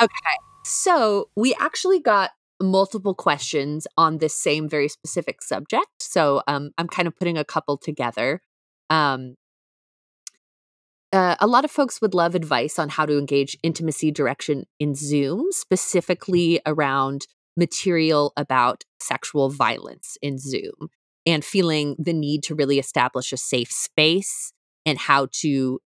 [0.01, 0.37] Okay.
[0.64, 6.00] So we actually got multiple questions on this same very specific subject.
[6.11, 8.42] So um, I'm kind of putting a couple together.
[8.90, 9.37] Um,
[11.12, 14.96] uh, a lot of folks would love advice on how to engage intimacy direction in
[14.96, 20.88] Zoom, specifically around material about sexual violence in Zoom
[21.27, 24.53] and feeling the need to really establish a safe space
[24.85, 25.78] and how to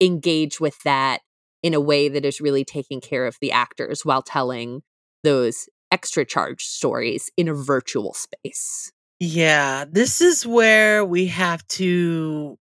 [0.00, 1.20] engage with that
[1.62, 4.82] in a way that is really taking care of the actors while telling
[5.22, 8.90] those extra charged stories in a virtual space.
[9.20, 12.58] Yeah, this is where we have to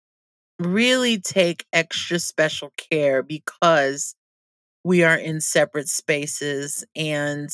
[0.58, 4.14] really take extra special care because
[4.84, 7.50] we are in separate spaces and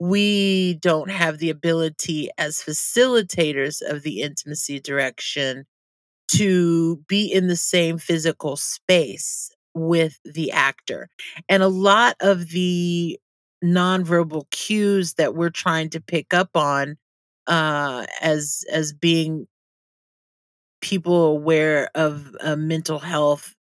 [0.00, 5.66] we don't have the ability as facilitators of the intimacy direction
[6.28, 11.08] to be in the same physical space with the actor.
[11.48, 13.18] And a lot of the
[13.64, 16.96] nonverbal cues that we're trying to pick up on
[17.46, 19.46] uh, as as being
[20.80, 23.54] people aware of uh, mental health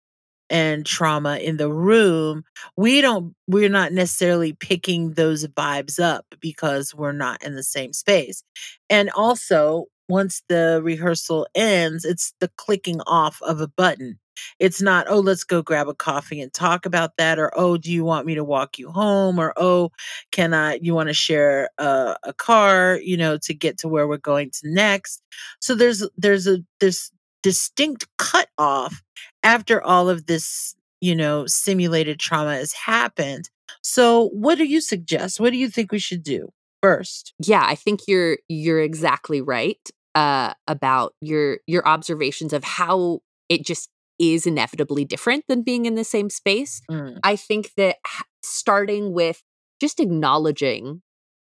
[0.51, 2.45] and trauma in the room,
[2.77, 7.93] we don't we're not necessarily picking those vibes up because we're not in the same
[7.93, 8.43] space.
[8.91, 14.19] And also, once the rehearsal ends, it's the clicking off of a button.
[14.59, 17.93] It's not, oh, let's go grab a coffee and talk about that, or oh, do
[17.93, 19.91] you want me to walk you home, or oh,
[20.33, 24.07] can I, you want to share a, a car, you know, to get to where
[24.09, 25.23] we're going to next.
[25.61, 27.11] So there's, there's a, this
[27.43, 29.03] distinct cut off
[29.43, 33.49] after all of this, you know, simulated trauma has happened.
[33.83, 35.41] So what do you suggest?
[35.41, 36.51] What do you think we should do
[36.83, 37.33] first?
[37.39, 39.79] Yeah, I think you're you're exactly right
[40.15, 43.89] uh about your your observations of how it just
[44.21, 46.83] is inevitably different than being in the same space.
[46.91, 47.19] Mm.
[47.25, 47.97] I think that
[48.43, 49.43] starting with
[49.81, 51.03] just acknowledging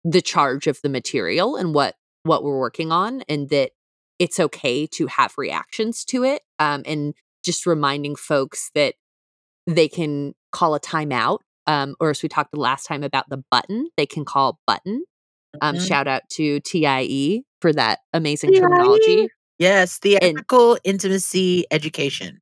[0.05, 3.71] the charge of the material and what what we're working on and that
[4.19, 8.93] it's okay to have reactions to it um, and just reminding folks that
[9.65, 13.43] they can call a timeout um, or as we talked the last time about the
[13.49, 15.03] button they can call button
[15.61, 15.87] um, Mhm.
[15.87, 18.59] shout out to TIE for that amazing TIE.
[18.59, 19.29] terminology
[19.61, 22.40] Yes, theatrical intimacy education.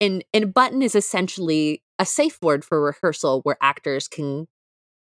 [0.00, 4.46] And and button is essentially a safe word for rehearsal where actors can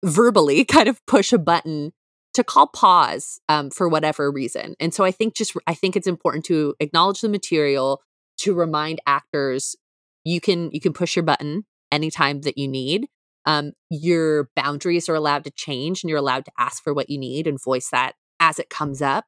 [0.05, 1.93] verbally kind of push a button
[2.33, 4.74] to call pause um, for whatever reason.
[4.81, 8.03] And so i think just i think it's important to acknowledge the material
[8.39, 9.76] to remind actors
[10.24, 13.09] you can you can push your button anytime that you need.
[13.47, 17.18] Um, your boundaries are allowed to change and you're allowed to ask for what you
[17.18, 19.24] need and voice that as it comes up.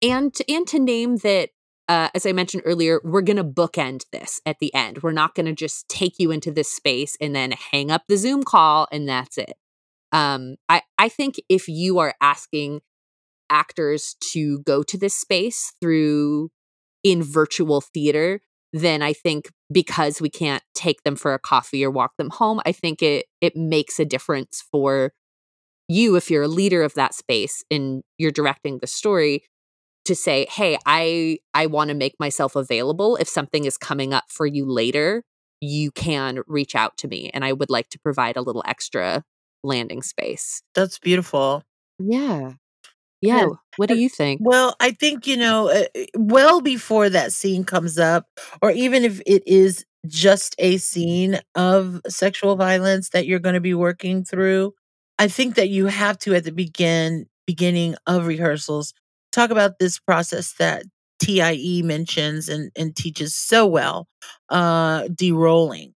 [0.00, 1.50] And to, and to name that
[1.88, 5.02] uh, as I mentioned earlier, we're going to bookend this at the end.
[5.02, 8.18] We're not going to just take you into this space and then hang up the
[8.18, 9.54] Zoom call and that's it.
[10.12, 12.80] Um, I, I think if you are asking
[13.50, 16.50] actors to go to this space through
[17.02, 18.40] in virtual theater,
[18.74, 22.60] then I think because we can't take them for a coffee or walk them home,
[22.66, 25.12] I think it it makes a difference for
[25.88, 29.42] you if you're a leader of that space and you're directing the story
[30.08, 33.16] to say hey i i want to make myself available.
[33.16, 35.22] If something is coming up for you later
[35.60, 39.24] you can reach out to me and i would like to provide a little extra
[39.62, 40.62] landing space.
[40.74, 41.62] That's beautiful.
[41.98, 42.52] yeah.
[43.20, 43.46] Yeah
[43.78, 44.40] what do you think?
[44.42, 48.26] Well, I think, you know, uh, uh, well before that scene comes up,
[48.60, 53.60] or even if it is just a scene of sexual violence that you're going to
[53.60, 54.74] be working through,
[55.18, 58.92] I think that you have to, at the begin beginning of rehearsals,
[59.32, 60.84] talk about this process that
[61.20, 64.08] TIE mentions and, and teaches so well,
[64.50, 65.94] uh, de-rolling.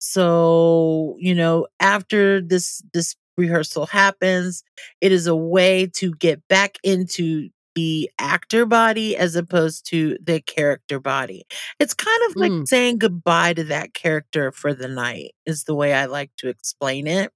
[0.00, 4.62] So, you know, after this this rehearsal happens,
[5.00, 10.40] it is a way to get back into the actor body as opposed to the
[10.40, 11.44] character body.
[11.78, 12.68] It's kind of like Mm.
[12.68, 17.06] saying goodbye to that character for the night is the way I like to explain
[17.06, 17.32] it.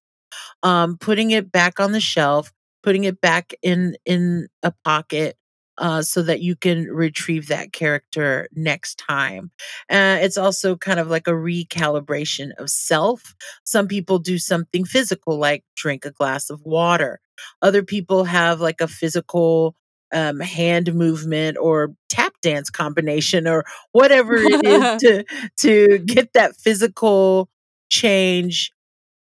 [0.62, 2.52] Um putting it back on the shelf,
[2.83, 5.37] putting it back in in a pocket
[5.78, 9.51] uh, so that you can retrieve that character next time.
[9.91, 13.35] Uh, it's also kind of like a recalibration of self.
[13.64, 17.20] Some people do something physical, like drink a glass of water.
[17.62, 19.74] Other people have like a physical
[20.12, 25.24] um, hand movement or tap dance combination or whatever it is to
[25.61, 27.49] to get that physical
[27.89, 28.72] change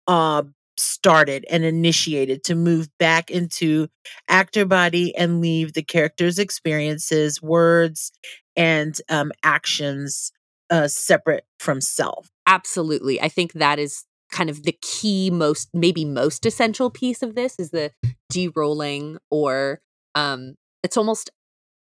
[0.06, 0.42] uh,
[0.76, 3.88] started and initiated to move back into
[4.28, 8.12] actor body and leave the character's experiences, words,
[8.56, 10.32] and um, actions
[10.70, 12.28] uh, separate from self.
[12.46, 17.34] absolutely i think that is kind of the key most maybe most essential piece of
[17.34, 17.90] this is the
[18.30, 19.80] de-rolling or
[20.14, 21.30] um it's almost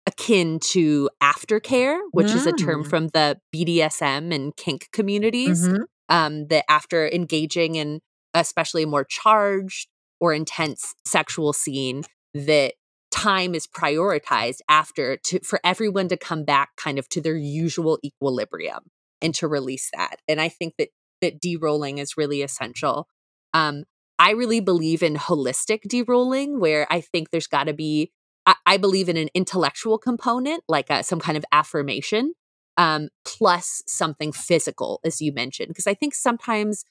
[0.07, 2.89] akin to aftercare which is a term Mm.
[2.91, 5.85] from the bdsm and kink communities Mhm.
[6.09, 8.01] um that after engaging in
[8.35, 9.89] especially a more charged
[10.21, 12.03] or intense sexual scene
[12.35, 12.75] that
[13.11, 17.99] time is prioritized after to for everyone to come back kind of to their usual
[18.05, 18.91] equilibrium
[19.23, 20.17] and to release that.
[20.27, 20.89] And I think that
[21.23, 23.07] that de-rolling is really essential.
[23.55, 23.85] Um,
[24.19, 28.13] I really believe in holistic de-rolling, where I think there's got to be.
[28.47, 32.35] I, I believe in an intellectual component, like a, some kind of affirmation,
[32.77, 36.85] um, plus something physical, as you mentioned, because I think sometimes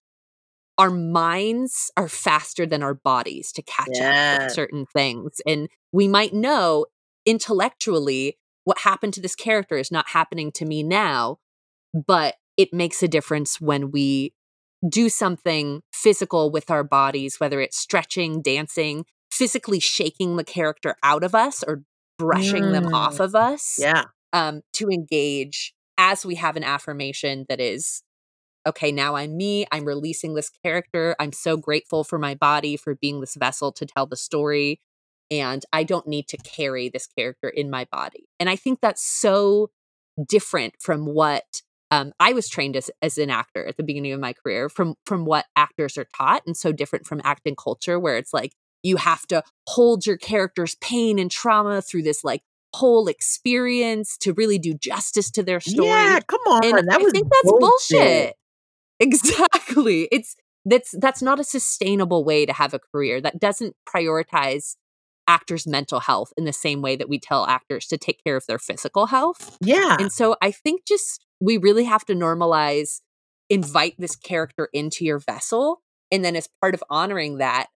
[0.78, 4.40] our minds are faster than our bodies to catch up Yes.
[4.44, 6.86] with certain things, and we might know
[7.26, 11.38] intellectually what happened to this character is not happening to me now
[12.08, 14.34] but it makes a difference when we
[14.90, 21.24] do something physical with our bodies, whether it's stretching, dancing, physically shaking the character out
[21.24, 21.84] of us or
[22.18, 22.94] brushing them Mm.
[22.96, 24.06] off of us Yeah.
[24.34, 28.02] um, to engage as we have an affirmation that is
[28.68, 32.96] okay now i'm me i'm releasing this character i'm so grateful for my body for
[32.96, 34.80] being this vessel to tell the story
[35.32, 39.04] and i don't need to carry this character in my body and i think that's
[39.04, 39.70] so
[40.28, 41.62] different from what
[41.92, 44.96] um, I was trained as, as an actor at the beginning of my career from
[45.06, 48.98] from what actors are taught, and so different from acting culture, where it's like you
[48.98, 52.42] have to hold your character's pain and trauma through this like
[52.74, 55.88] whole experience to really do justice to their story.
[55.88, 56.66] Yeah, come on.
[56.66, 58.36] and that I was think that's bullshit.
[59.00, 60.08] Exactly.
[60.12, 60.36] It's
[60.66, 63.20] that's that's not a sustainable way to have a career.
[63.20, 64.76] That doesn't prioritize
[65.28, 68.46] actors' mental health in the same way that we tell actors to take care of
[68.48, 69.58] their physical health.
[69.62, 69.98] Yeah.
[70.00, 73.02] And so I think just we really have to normalize
[73.50, 75.82] invite this character into your vessel
[76.12, 77.68] and then as part of honoring that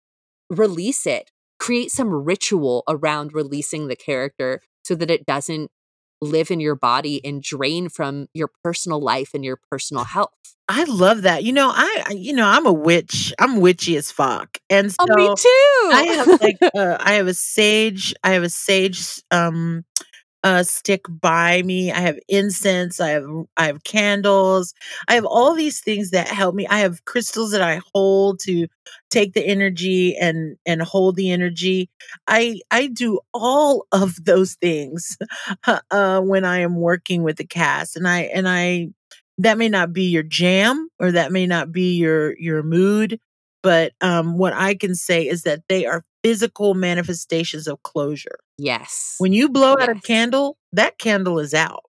[0.49, 1.31] release it.
[1.59, 5.71] Create some ritual around releasing the character so that it doesn't
[6.21, 10.31] live in your body and drain from your personal life and your personal health.
[10.67, 11.43] I love that.
[11.43, 13.33] You know, I you know, I'm a witch.
[13.39, 14.57] I'm witchy as fuck.
[14.69, 15.91] And so Oh, me too.
[15.91, 18.13] I have like uh, I have a sage.
[18.23, 19.85] I have a sage um
[20.43, 21.91] uh stick by me.
[21.91, 22.99] I have incense.
[22.99, 23.25] I have
[23.57, 24.73] I have candles.
[25.07, 26.67] I have all these things that help me.
[26.67, 28.67] I have crystals that I hold to
[29.09, 31.89] take the energy and and hold the energy.
[32.27, 35.17] I I do all of those things
[35.91, 38.89] uh when I am working with the cast and I and I
[39.39, 43.19] that may not be your jam or that may not be your your mood
[43.63, 48.37] but um, what I can say is that they are physical manifestations of closure.
[48.57, 49.15] yes.
[49.17, 51.83] When you blow out a candle, that candle is out.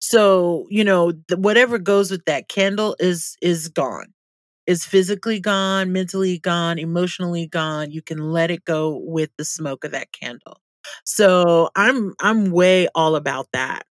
[0.00, 4.14] So you know the, whatever goes with that candle is is gone,
[4.66, 7.90] is physically gone, mentally gone, emotionally gone.
[7.90, 10.60] You can let it go with the smoke of that candle.
[11.04, 13.82] So I'm I'm way all about that.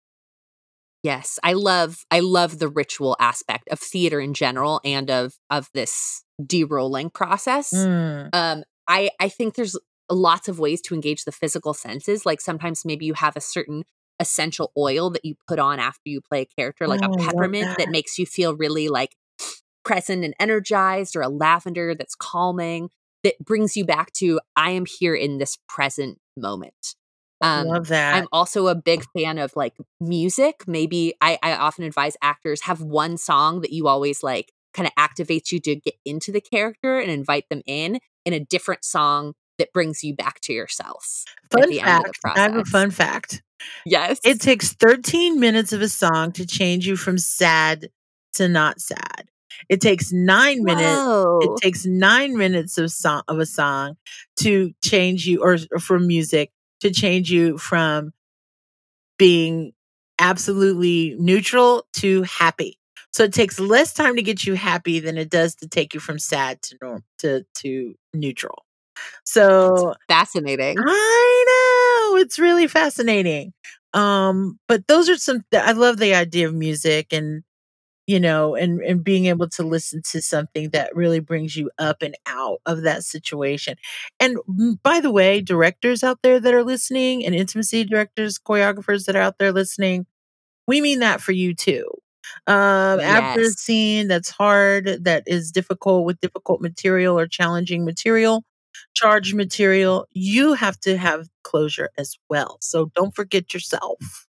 [1.03, 5.69] Yes, I love I love the ritual aspect of theater in general and of of
[5.75, 7.73] this de-rolling process.
[7.73, 9.77] Mm, Um I I think there's
[10.11, 12.27] lots of ways to engage the physical senses.
[12.27, 13.85] Like sometimes maybe you have a certain
[14.19, 17.71] essential oil that you put on after you play a character, like Oh, a peppermint
[17.71, 17.77] that.
[17.79, 17.91] that.
[17.91, 19.17] makes you feel really like
[19.85, 22.91] present and energized, or a lavender that's calming
[23.25, 26.97] that brings you back to I am here in this present moment.
[27.43, 28.15] Um, love that.
[28.17, 30.65] I'm also a big fan of like music.
[30.67, 34.95] Maybe I, I often advise actors have one song that you always like kind of
[34.95, 39.35] activates you to get into the character and invite them in, in a different song
[39.59, 41.25] that brings you back to yourself.
[41.51, 42.39] fun the end of the fact.
[42.39, 43.43] I have a fun fact.
[43.85, 44.19] Yes.
[44.25, 47.91] It takes 13 minutes of a song to change you from sad
[48.35, 49.29] to not sad.
[49.69, 50.87] It takes nine minutes.
[50.87, 51.41] Whoa.
[51.43, 53.97] It takes nine minutes of song of a song
[54.41, 56.51] to change you, or, or from music
[56.81, 58.13] to change you from
[59.19, 59.73] being
[60.19, 62.79] absolutely neutral to happy.
[63.13, 66.01] So it takes less time to get you happy than it does to take you
[66.01, 68.65] from sad to norm to to neutral.
[69.25, 70.77] So Fascinating.
[70.79, 71.45] I
[72.13, 73.53] know it's really fascinating.
[73.95, 75.45] Um, but those are some.
[75.53, 77.43] I love the idea of music and
[78.07, 82.03] you know, and and being able to listen to something that really brings you up
[82.03, 83.77] and out of that situation.
[84.19, 84.39] And
[84.83, 89.23] by the way, directors out there that are listening, and intimacy directors, choreographers that are
[89.23, 90.07] out there listening,
[90.67, 91.87] we mean that for you too.
[92.47, 98.45] Um, after a scene that's hard, that is difficult with difficult material or challenging material,
[98.95, 102.59] charged material, you have to have closure as well.
[102.61, 104.27] So don't forget yourself.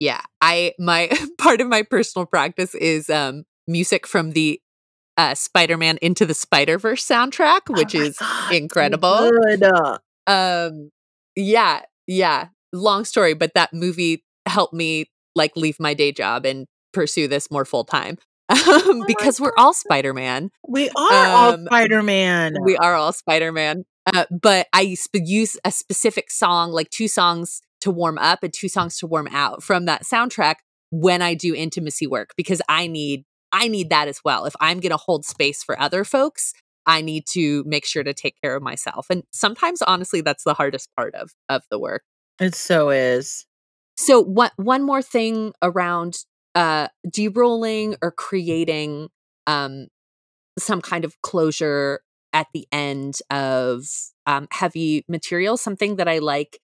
[0.00, 0.20] Yeah.
[0.40, 4.60] I my part of my personal practice is um music from the
[5.16, 9.30] uh Spider-Man Into the Spider-Verse soundtrack, which Oh is God, incredible.
[9.30, 9.62] good.
[9.62, 10.90] Uh, Um
[11.36, 12.48] yeah, yeah.
[12.72, 16.66] Long story, but that movie helped me like leave my day job and
[16.96, 18.18] pursue this more full time.
[18.48, 20.50] Um, Oh because we're all Spider-Man.
[20.68, 22.54] we are all Um, Spider Man.
[22.62, 23.84] We are all Spider-Man.
[24.12, 28.52] Uh, but I sp- use a specific song, like two songs to warm up and
[28.52, 30.56] two songs to warm out from that soundtrack
[30.90, 34.44] when I do intimacy work because I need I need that as well.
[34.44, 36.52] If I'm going to hold space for other folks,
[36.86, 39.06] I need to make sure to take care of myself.
[39.10, 42.02] And sometimes honestly that's the hardest part of of the work.
[42.40, 43.44] It so is.
[43.96, 46.18] So one one more thing around
[46.56, 49.08] uh de-rolling or creating
[49.46, 49.86] um
[50.58, 52.00] some kind of closure
[52.32, 53.84] at the end of
[54.26, 56.58] um heavy material something that I like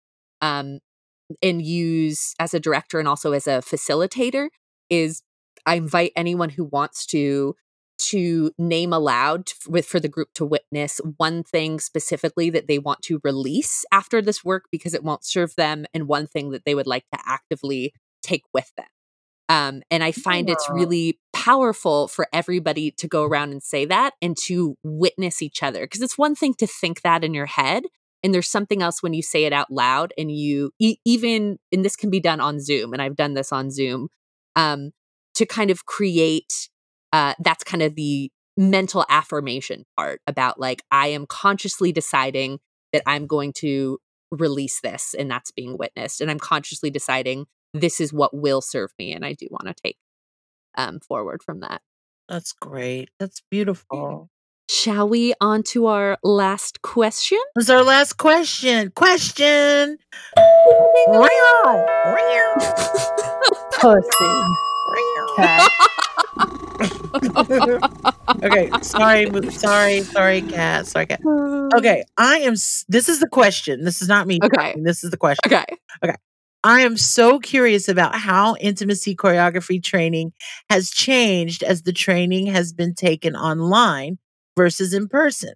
[0.41, 0.79] um
[1.41, 4.49] and use as a director and also as a facilitator
[4.89, 5.21] is
[5.65, 7.55] I invite anyone who wants to
[7.99, 13.01] to name aloud with for the group to witness one thing specifically that they want
[13.01, 16.75] to release after this work because it won't serve them and one thing that they
[16.75, 18.85] would like to actively take with them
[19.49, 24.13] um, and i find it's really powerful for everybody to go around and say that
[24.21, 27.83] and to witness each other because it's one thing to think that in your head
[28.23, 31.83] and there's something else when you say it out loud and you e- even and
[31.83, 34.09] this can be done on zoom and i've done this on zoom
[34.55, 34.91] um,
[35.35, 36.69] to kind of create
[37.13, 42.59] uh, that's kind of the mental affirmation part about like i am consciously deciding
[42.91, 43.97] that i'm going to
[44.31, 48.91] release this and that's being witnessed and i'm consciously deciding this is what will serve
[48.97, 49.97] me and i do want to take
[50.75, 51.81] um, forward from that
[52.27, 54.29] that's great that's beautiful
[54.71, 57.39] Shall we on to our last question?
[57.55, 58.91] This is our last question.
[58.91, 59.97] Question.
[63.71, 64.43] Pussy.
[65.35, 65.71] Cat.
[68.43, 71.19] okay, sorry, sorry, sorry, cat, sorry, cat.
[71.73, 72.53] Okay, I am.
[72.53, 73.83] This is the question.
[73.83, 74.37] This is not me.
[74.43, 75.41] Okay, this is the question.
[75.47, 75.65] Okay,
[76.03, 76.15] okay.
[76.63, 80.33] I am so curious about how intimacy choreography training
[80.69, 84.17] has changed as the training has been taken online
[84.57, 85.53] versus in person.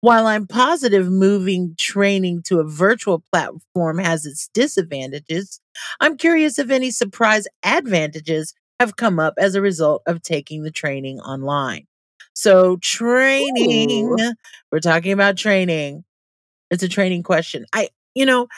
[0.00, 5.60] While I'm positive moving training to a virtual platform has its disadvantages,
[6.00, 10.70] I'm curious if any surprise advantages have come up as a result of taking the
[10.70, 11.86] training online.
[12.34, 14.32] So, training, Ooh.
[14.70, 16.04] we're talking about training.
[16.70, 17.66] It's a training question.
[17.74, 18.48] I, you know,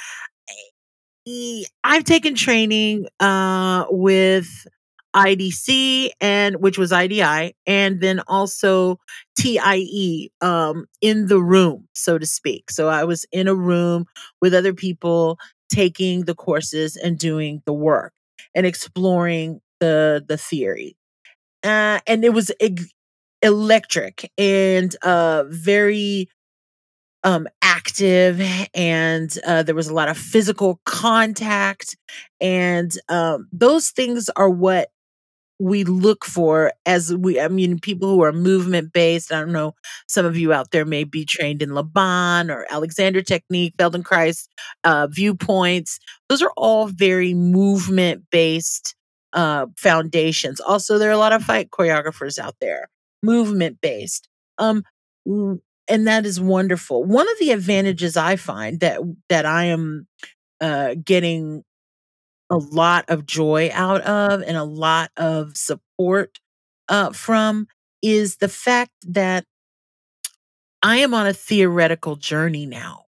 [1.26, 4.66] I've taken training uh, with
[5.14, 8.98] IDC and which was IDI, and then also
[9.38, 12.70] TIE um, in the room, so to speak.
[12.70, 14.06] So I was in a room
[14.42, 15.38] with other people
[15.72, 18.12] taking the courses and doing the work
[18.54, 20.96] and exploring the the theory.
[21.62, 22.52] Uh, and it was
[23.42, 26.28] electric and uh, very
[27.24, 28.40] um, active,
[28.74, 31.96] and uh, there was a lot of physical contact,
[32.40, 34.90] and um, those things are what
[35.60, 39.72] we look for as we i mean people who are movement based i don't know
[40.08, 44.48] some of you out there may be trained in laban or alexander technique feldenkrais
[44.82, 45.98] uh, viewpoints.
[46.28, 48.94] Those are all very movement based
[49.32, 50.60] uh, foundations.
[50.60, 52.88] Also there are a lot of fight choreographers out there
[53.22, 54.28] movement based.
[54.58, 54.82] Um
[55.88, 60.06] and that is wonderful one of the advantages i find that that i am
[60.60, 61.64] uh, getting
[62.50, 66.38] a lot of joy out of and a lot of support
[66.88, 67.66] uh, from
[68.02, 69.44] is the fact that
[70.82, 73.04] I am on a theoretical journey now.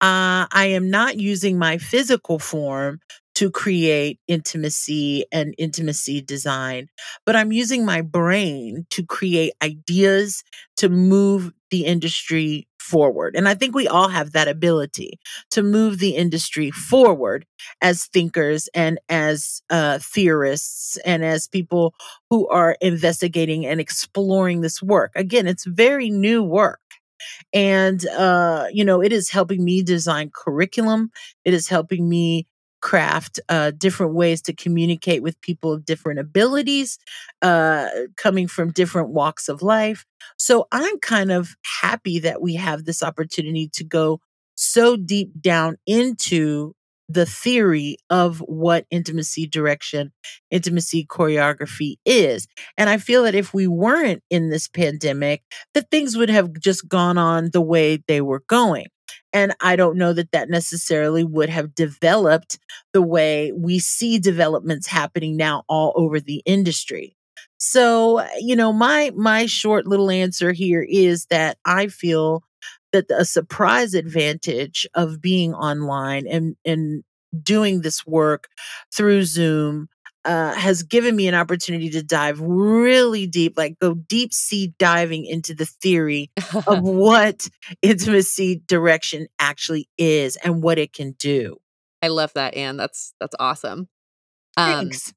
[0.00, 3.00] Uh, I am not using my physical form
[3.36, 6.88] to create intimacy and intimacy design,
[7.24, 10.42] but I'm using my brain to create ideas
[10.78, 13.34] to move the industry forward.
[13.34, 15.18] And I think we all have that ability
[15.52, 17.46] to move the industry forward
[17.80, 21.94] as thinkers and as uh, theorists and as people
[22.28, 25.12] who are investigating and exploring this work.
[25.16, 26.80] Again, it's very new work.
[27.52, 31.10] And, uh, you know, it is helping me design curriculum.
[31.44, 32.46] It is helping me
[32.82, 36.98] craft uh, different ways to communicate with people of different abilities,
[37.40, 40.04] uh, coming from different walks of life.
[40.36, 44.20] So I'm kind of happy that we have this opportunity to go
[44.54, 46.74] so deep down into
[47.08, 50.12] the theory of what intimacy direction,
[50.50, 52.46] intimacy choreography is.
[52.78, 55.42] And I feel that if we weren't in this pandemic,
[55.74, 58.86] that things would have just gone on the way they were going.
[59.32, 62.58] And I don't know that that necessarily would have developed
[62.92, 67.16] the way we see developments happening now all over the industry.
[67.58, 72.42] So, you know, my my short little answer here is that I feel
[72.92, 77.04] that a surprise advantage of being online and and
[77.42, 78.48] doing this work
[78.94, 79.88] through Zoom
[80.24, 85.24] uh, has given me an opportunity to dive really deep, like go deep sea diving
[85.24, 86.30] into the theory
[86.66, 87.48] of what
[87.82, 91.56] intimacy direction actually is and what it can do.
[92.02, 92.76] I love that, Ann.
[92.76, 93.88] That's that's awesome.
[94.56, 95.14] Um, Thanks.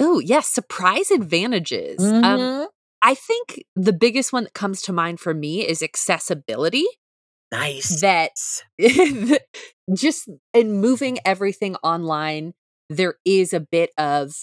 [0.00, 2.02] Oh yes, surprise advantages.
[2.02, 2.40] Um, mm-hmm.
[2.40, 2.68] Um,
[3.02, 6.86] I think the biggest one that comes to mind for me is accessibility.
[7.52, 8.00] Nice.
[8.00, 9.40] That
[9.92, 12.54] just in moving everything online
[12.96, 14.34] there is a bit of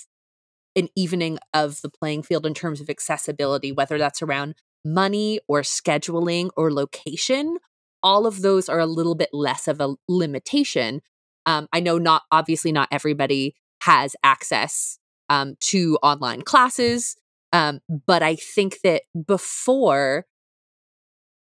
[0.76, 5.62] an evening of the playing field in terms of accessibility, whether that's around money or
[5.62, 7.58] scheduling or location.
[8.04, 11.02] All of those are a little bit less of a limitation.
[11.46, 14.98] Um, I know not obviously not everybody has access
[15.30, 17.16] um, to online classes.
[17.54, 20.26] Um, but I think that before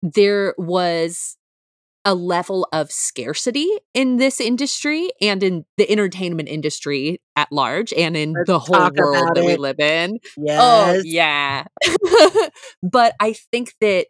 [0.02, 1.36] there was
[2.04, 8.16] a level of scarcity in this industry and in the entertainment industry at large and
[8.16, 10.18] in Let's the whole world that we live in.
[10.36, 10.58] Yes.
[10.60, 11.64] Oh, yeah.
[12.82, 14.06] but I think that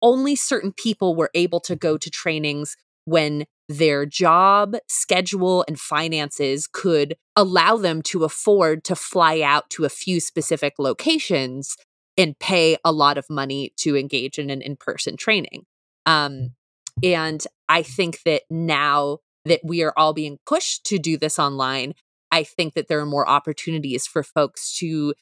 [0.00, 6.66] only certain people were able to go to trainings when their job, schedule, and finances
[6.66, 11.76] could allow them to afford to fly out to a few specific locations
[12.16, 15.64] and pay a lot of money to engage in an in person training.
[16.06, 16.54] Um,
[17.02, 21.94] and I think that now that we are all being pushed to do this online,
[22.30, 25.14] I think that there are more opportunities for folks to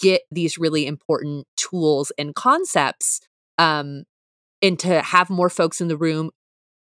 [0.00, 3.20] get these really important tools and concepts
[3.58, 4.04] um,
[4.60, 6.30] and to have more folks in the room,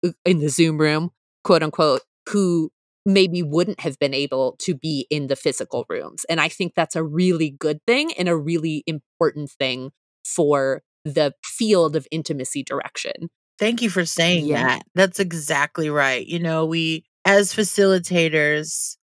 [0.06, 1.12] uh, in the Zoom room,
[1.44, 2.72] quote unquote, who
[3.06, 6.26] maybe wouldn't have been able to be in the physical rooms.
[6.30, 9.92] And I think that's a really good thing and a really important thing
[10.24, 13.30] for the field of intimacy direction.
[13.60, 14.64] Thank you for saying Yeah.
[14.68, 14.84] that.
[14.96, 16.26] That's exactly right.
[16.26, 18.98] You know, we as facilitators,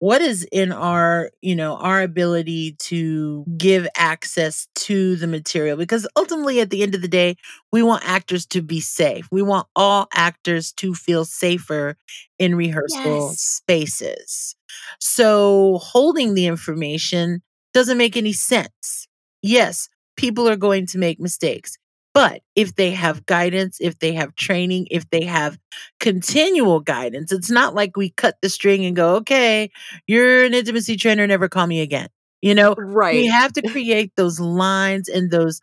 [0.00, 6.06] what is in our, you know, our ability to give access to the material because
[6.16, 7.36] ultimately at the end of the day,
[7.72, 9.26] we want actors to be safe.
[9.32, 11.96] We want all actors to feel safer
[12.38, 13.40] in rehearsal Yes.
[13.40, 14.56] spaces.
[15.00, 17.42] So holding the information
[17.72, 19.08] doesn't make any sense.
[19.42, 21.76] Yes, people are going to make mistakes.
[22.14, 25.58] But if they have guidance, if they have training, if they have
[25.98, 29.70] continual guidance, it's not like we cut the string and go, okay,
[30.06, 32.08] you're an intimacy trainer, never call me again.
[32.40, 33.14] You know, right.
[33.14, 35.60] we have to create those lines and those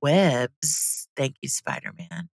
[0.00, 1.06] webs.
[1.16, 2.28] Thank you, Spider Man,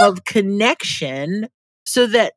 [0.00, 1.48] of connection
[1.84, 2.32] so that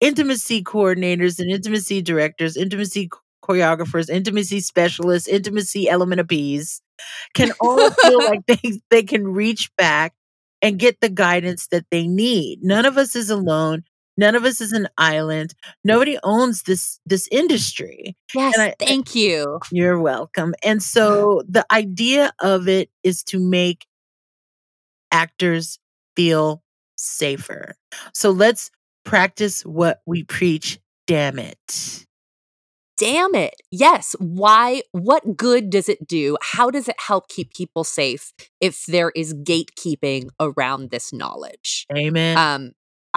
[0.00, 3.08] intimacy coordinators and intimacy directors, intimacy
[3.42, 6.80] choreographers, intimacy specialists, intimacy element of P's
[7.34, 10.14] can all feel like they, they can reach back
[10.62, 12.60] and get the guidance that they need.
[12.62, 13.82] None of us is alone.
[14.16, 15.54] None of us is an island.
[15.82, 18.16] Nobody owns this this industry.
[18.34, 18.58] yes.
[18.58, 19.60] I- thank you.
[19.72, 20.54] You're welcome.
[20.62, 23.86] And so the idea of it is to make
[25.10, 25.78] actors
[26.16, 26.62] feel
[26.96, 27.74] safer.
[28.14, 28.70] So let's
[29.04, 32.06] practice what we preach, damn it.
[33.00, 33.54] Damn it.
[33.70, 34.14] Yes.
[34.18, 34.82] Why?
[34.92, 36.36] What good does it do?
[36.42, 41.86] How does it help keep people safe if there is gatekeeping around this knowledge?
[41.96, 42.36] Amen.
[42.36, 42.72] um,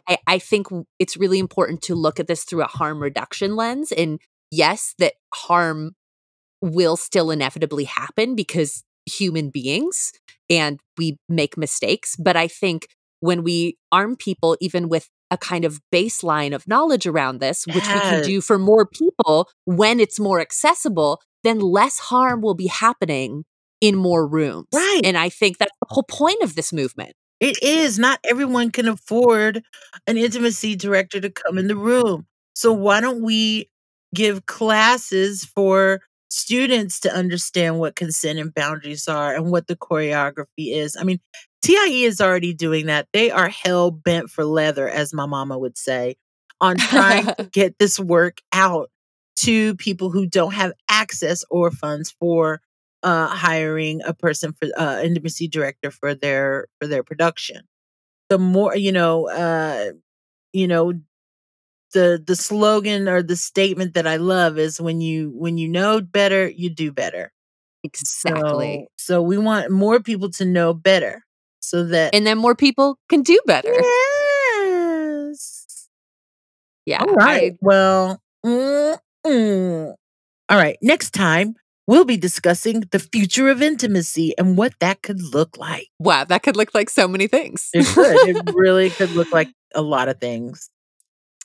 [0.08, 0.68] I, I think
[1.00, 3.92] it's really important to look at this through a harm reduction lens.
[3.92, 4.22] And
[4.52, 5.96] yes, that harm
[6.62, 10.14] will still inevitably happen because human beings
[10.50, 12.16] and we make mistakes.
[12.16, 12.88] But I think
[13.20, 17.76] when we arm people, even with a kind of baseline of knowledge around this, which
[17.76, 22.68] we can do for more people when it's more accessible, then less harm will be
[22.68, 23.44] happening
[23.82, 24.68] in more rooms.
[24.74, 25.02] Right.
[25.04, 27.14] And I think that's the whole point of this movement.
[27.40, 28.00] It is.
[28.00, 29.64] Not everyone can afford
[30.08, 32.26] an intimacy director to come in the room.
[32.56, 33.70] So why don't we
[34.16, 36.00] give classes for
[36.30, 40.96] students to understand what consent and boundaries are and what the choreography is?
[40.96, 41.20] I mean,
[41.64, 43.08] TIE is already doing that.
[43.14, 46.18] They are hell bent for leather, as my mama would say,
[46.60, 48.90] on trying to get this work out
[49.38, 52.62] to people who don't have access or funds for
[53.02, 57.62] uh, hiring a person for uh, intimacy director for their for their production.
[58.30, 59.92] The more you know, uh,
[60.52, 60.94] you know,
[61.94, 66.02] the the slogan or the statement that I love is when you when you know
[66.02, 67.32] better, you do better.
[67.84, 68.88] Exactly.
[68.98, 71.24] So, so we want more people to know better,
[71.64, 73.74] so that and then more people can do better.
[73.74, 75.88] yes.
[76.86, 77.00] Yeah.
[77.02, 77.54] All right.
[77.54, 79.94] I- well, mm, mm.
[80.50, 80.78] all right.
[80.82, 81.56] Next time
[81.88, 85.88] we'll be discussing the future of intimacy and what that could look like.
[86.00, 87.70] wow, that could look like so many things.
[87.74, 88.16] It could.
[88.28, 90.70] it really could look like a lot of things.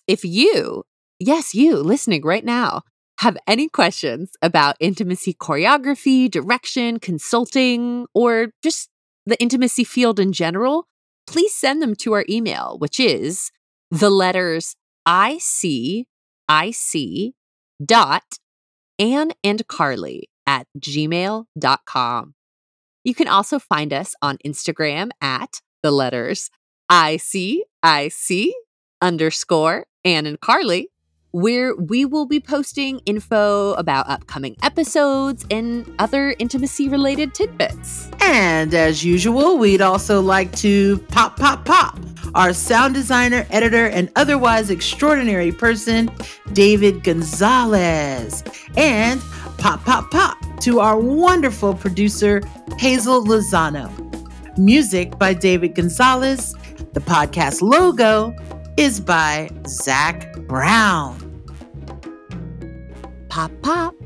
[0.07, 0.85] if you,
[1.19, 2.83] yes, you listening right now,
[3.19, 8.89] have any questions about intimacy choreography, direction, consulting, or just
[9.29, 10.89] the intimacy field in general,
[11.27, 13.51] please send them to our email, which is
[13.91, 14.75] the letters
[15.07, 16.07] IC,
[16.51, 17.35] IC
[17.85, 18.25] dot
[18.99, 22.35] Ann and Carly at gmail.com.
[23.05, 26.51] You can also find us on Instagram at the letters
[26.91, 28.51] ICIC
[29.01, 30.91] underscore Ann and Carly,
[31.31, 38.11] where we will be posting info about upcoming episodes and other intimacy related tidbits.
[38.21, 41.99] And as usual, we'd also like to pop, pop, pop
[42.35, 46.11] our sound designer, editor, and otherwise extraordinary person,
[46.53, 48.45] David Gonzalez.
[48.77, 49.21] And
[49.59, 52.43] pop, pop, pop to our wonderful producer,
[52.79, 53.89] Hazel Lozano.
[54.59, 56.55] Music by David Gonzalez.
[56.93, 58.35] The podcast logo
[58.77, 61.45] is by Zach Brown.
[63.29, 63.98] Pop, pop.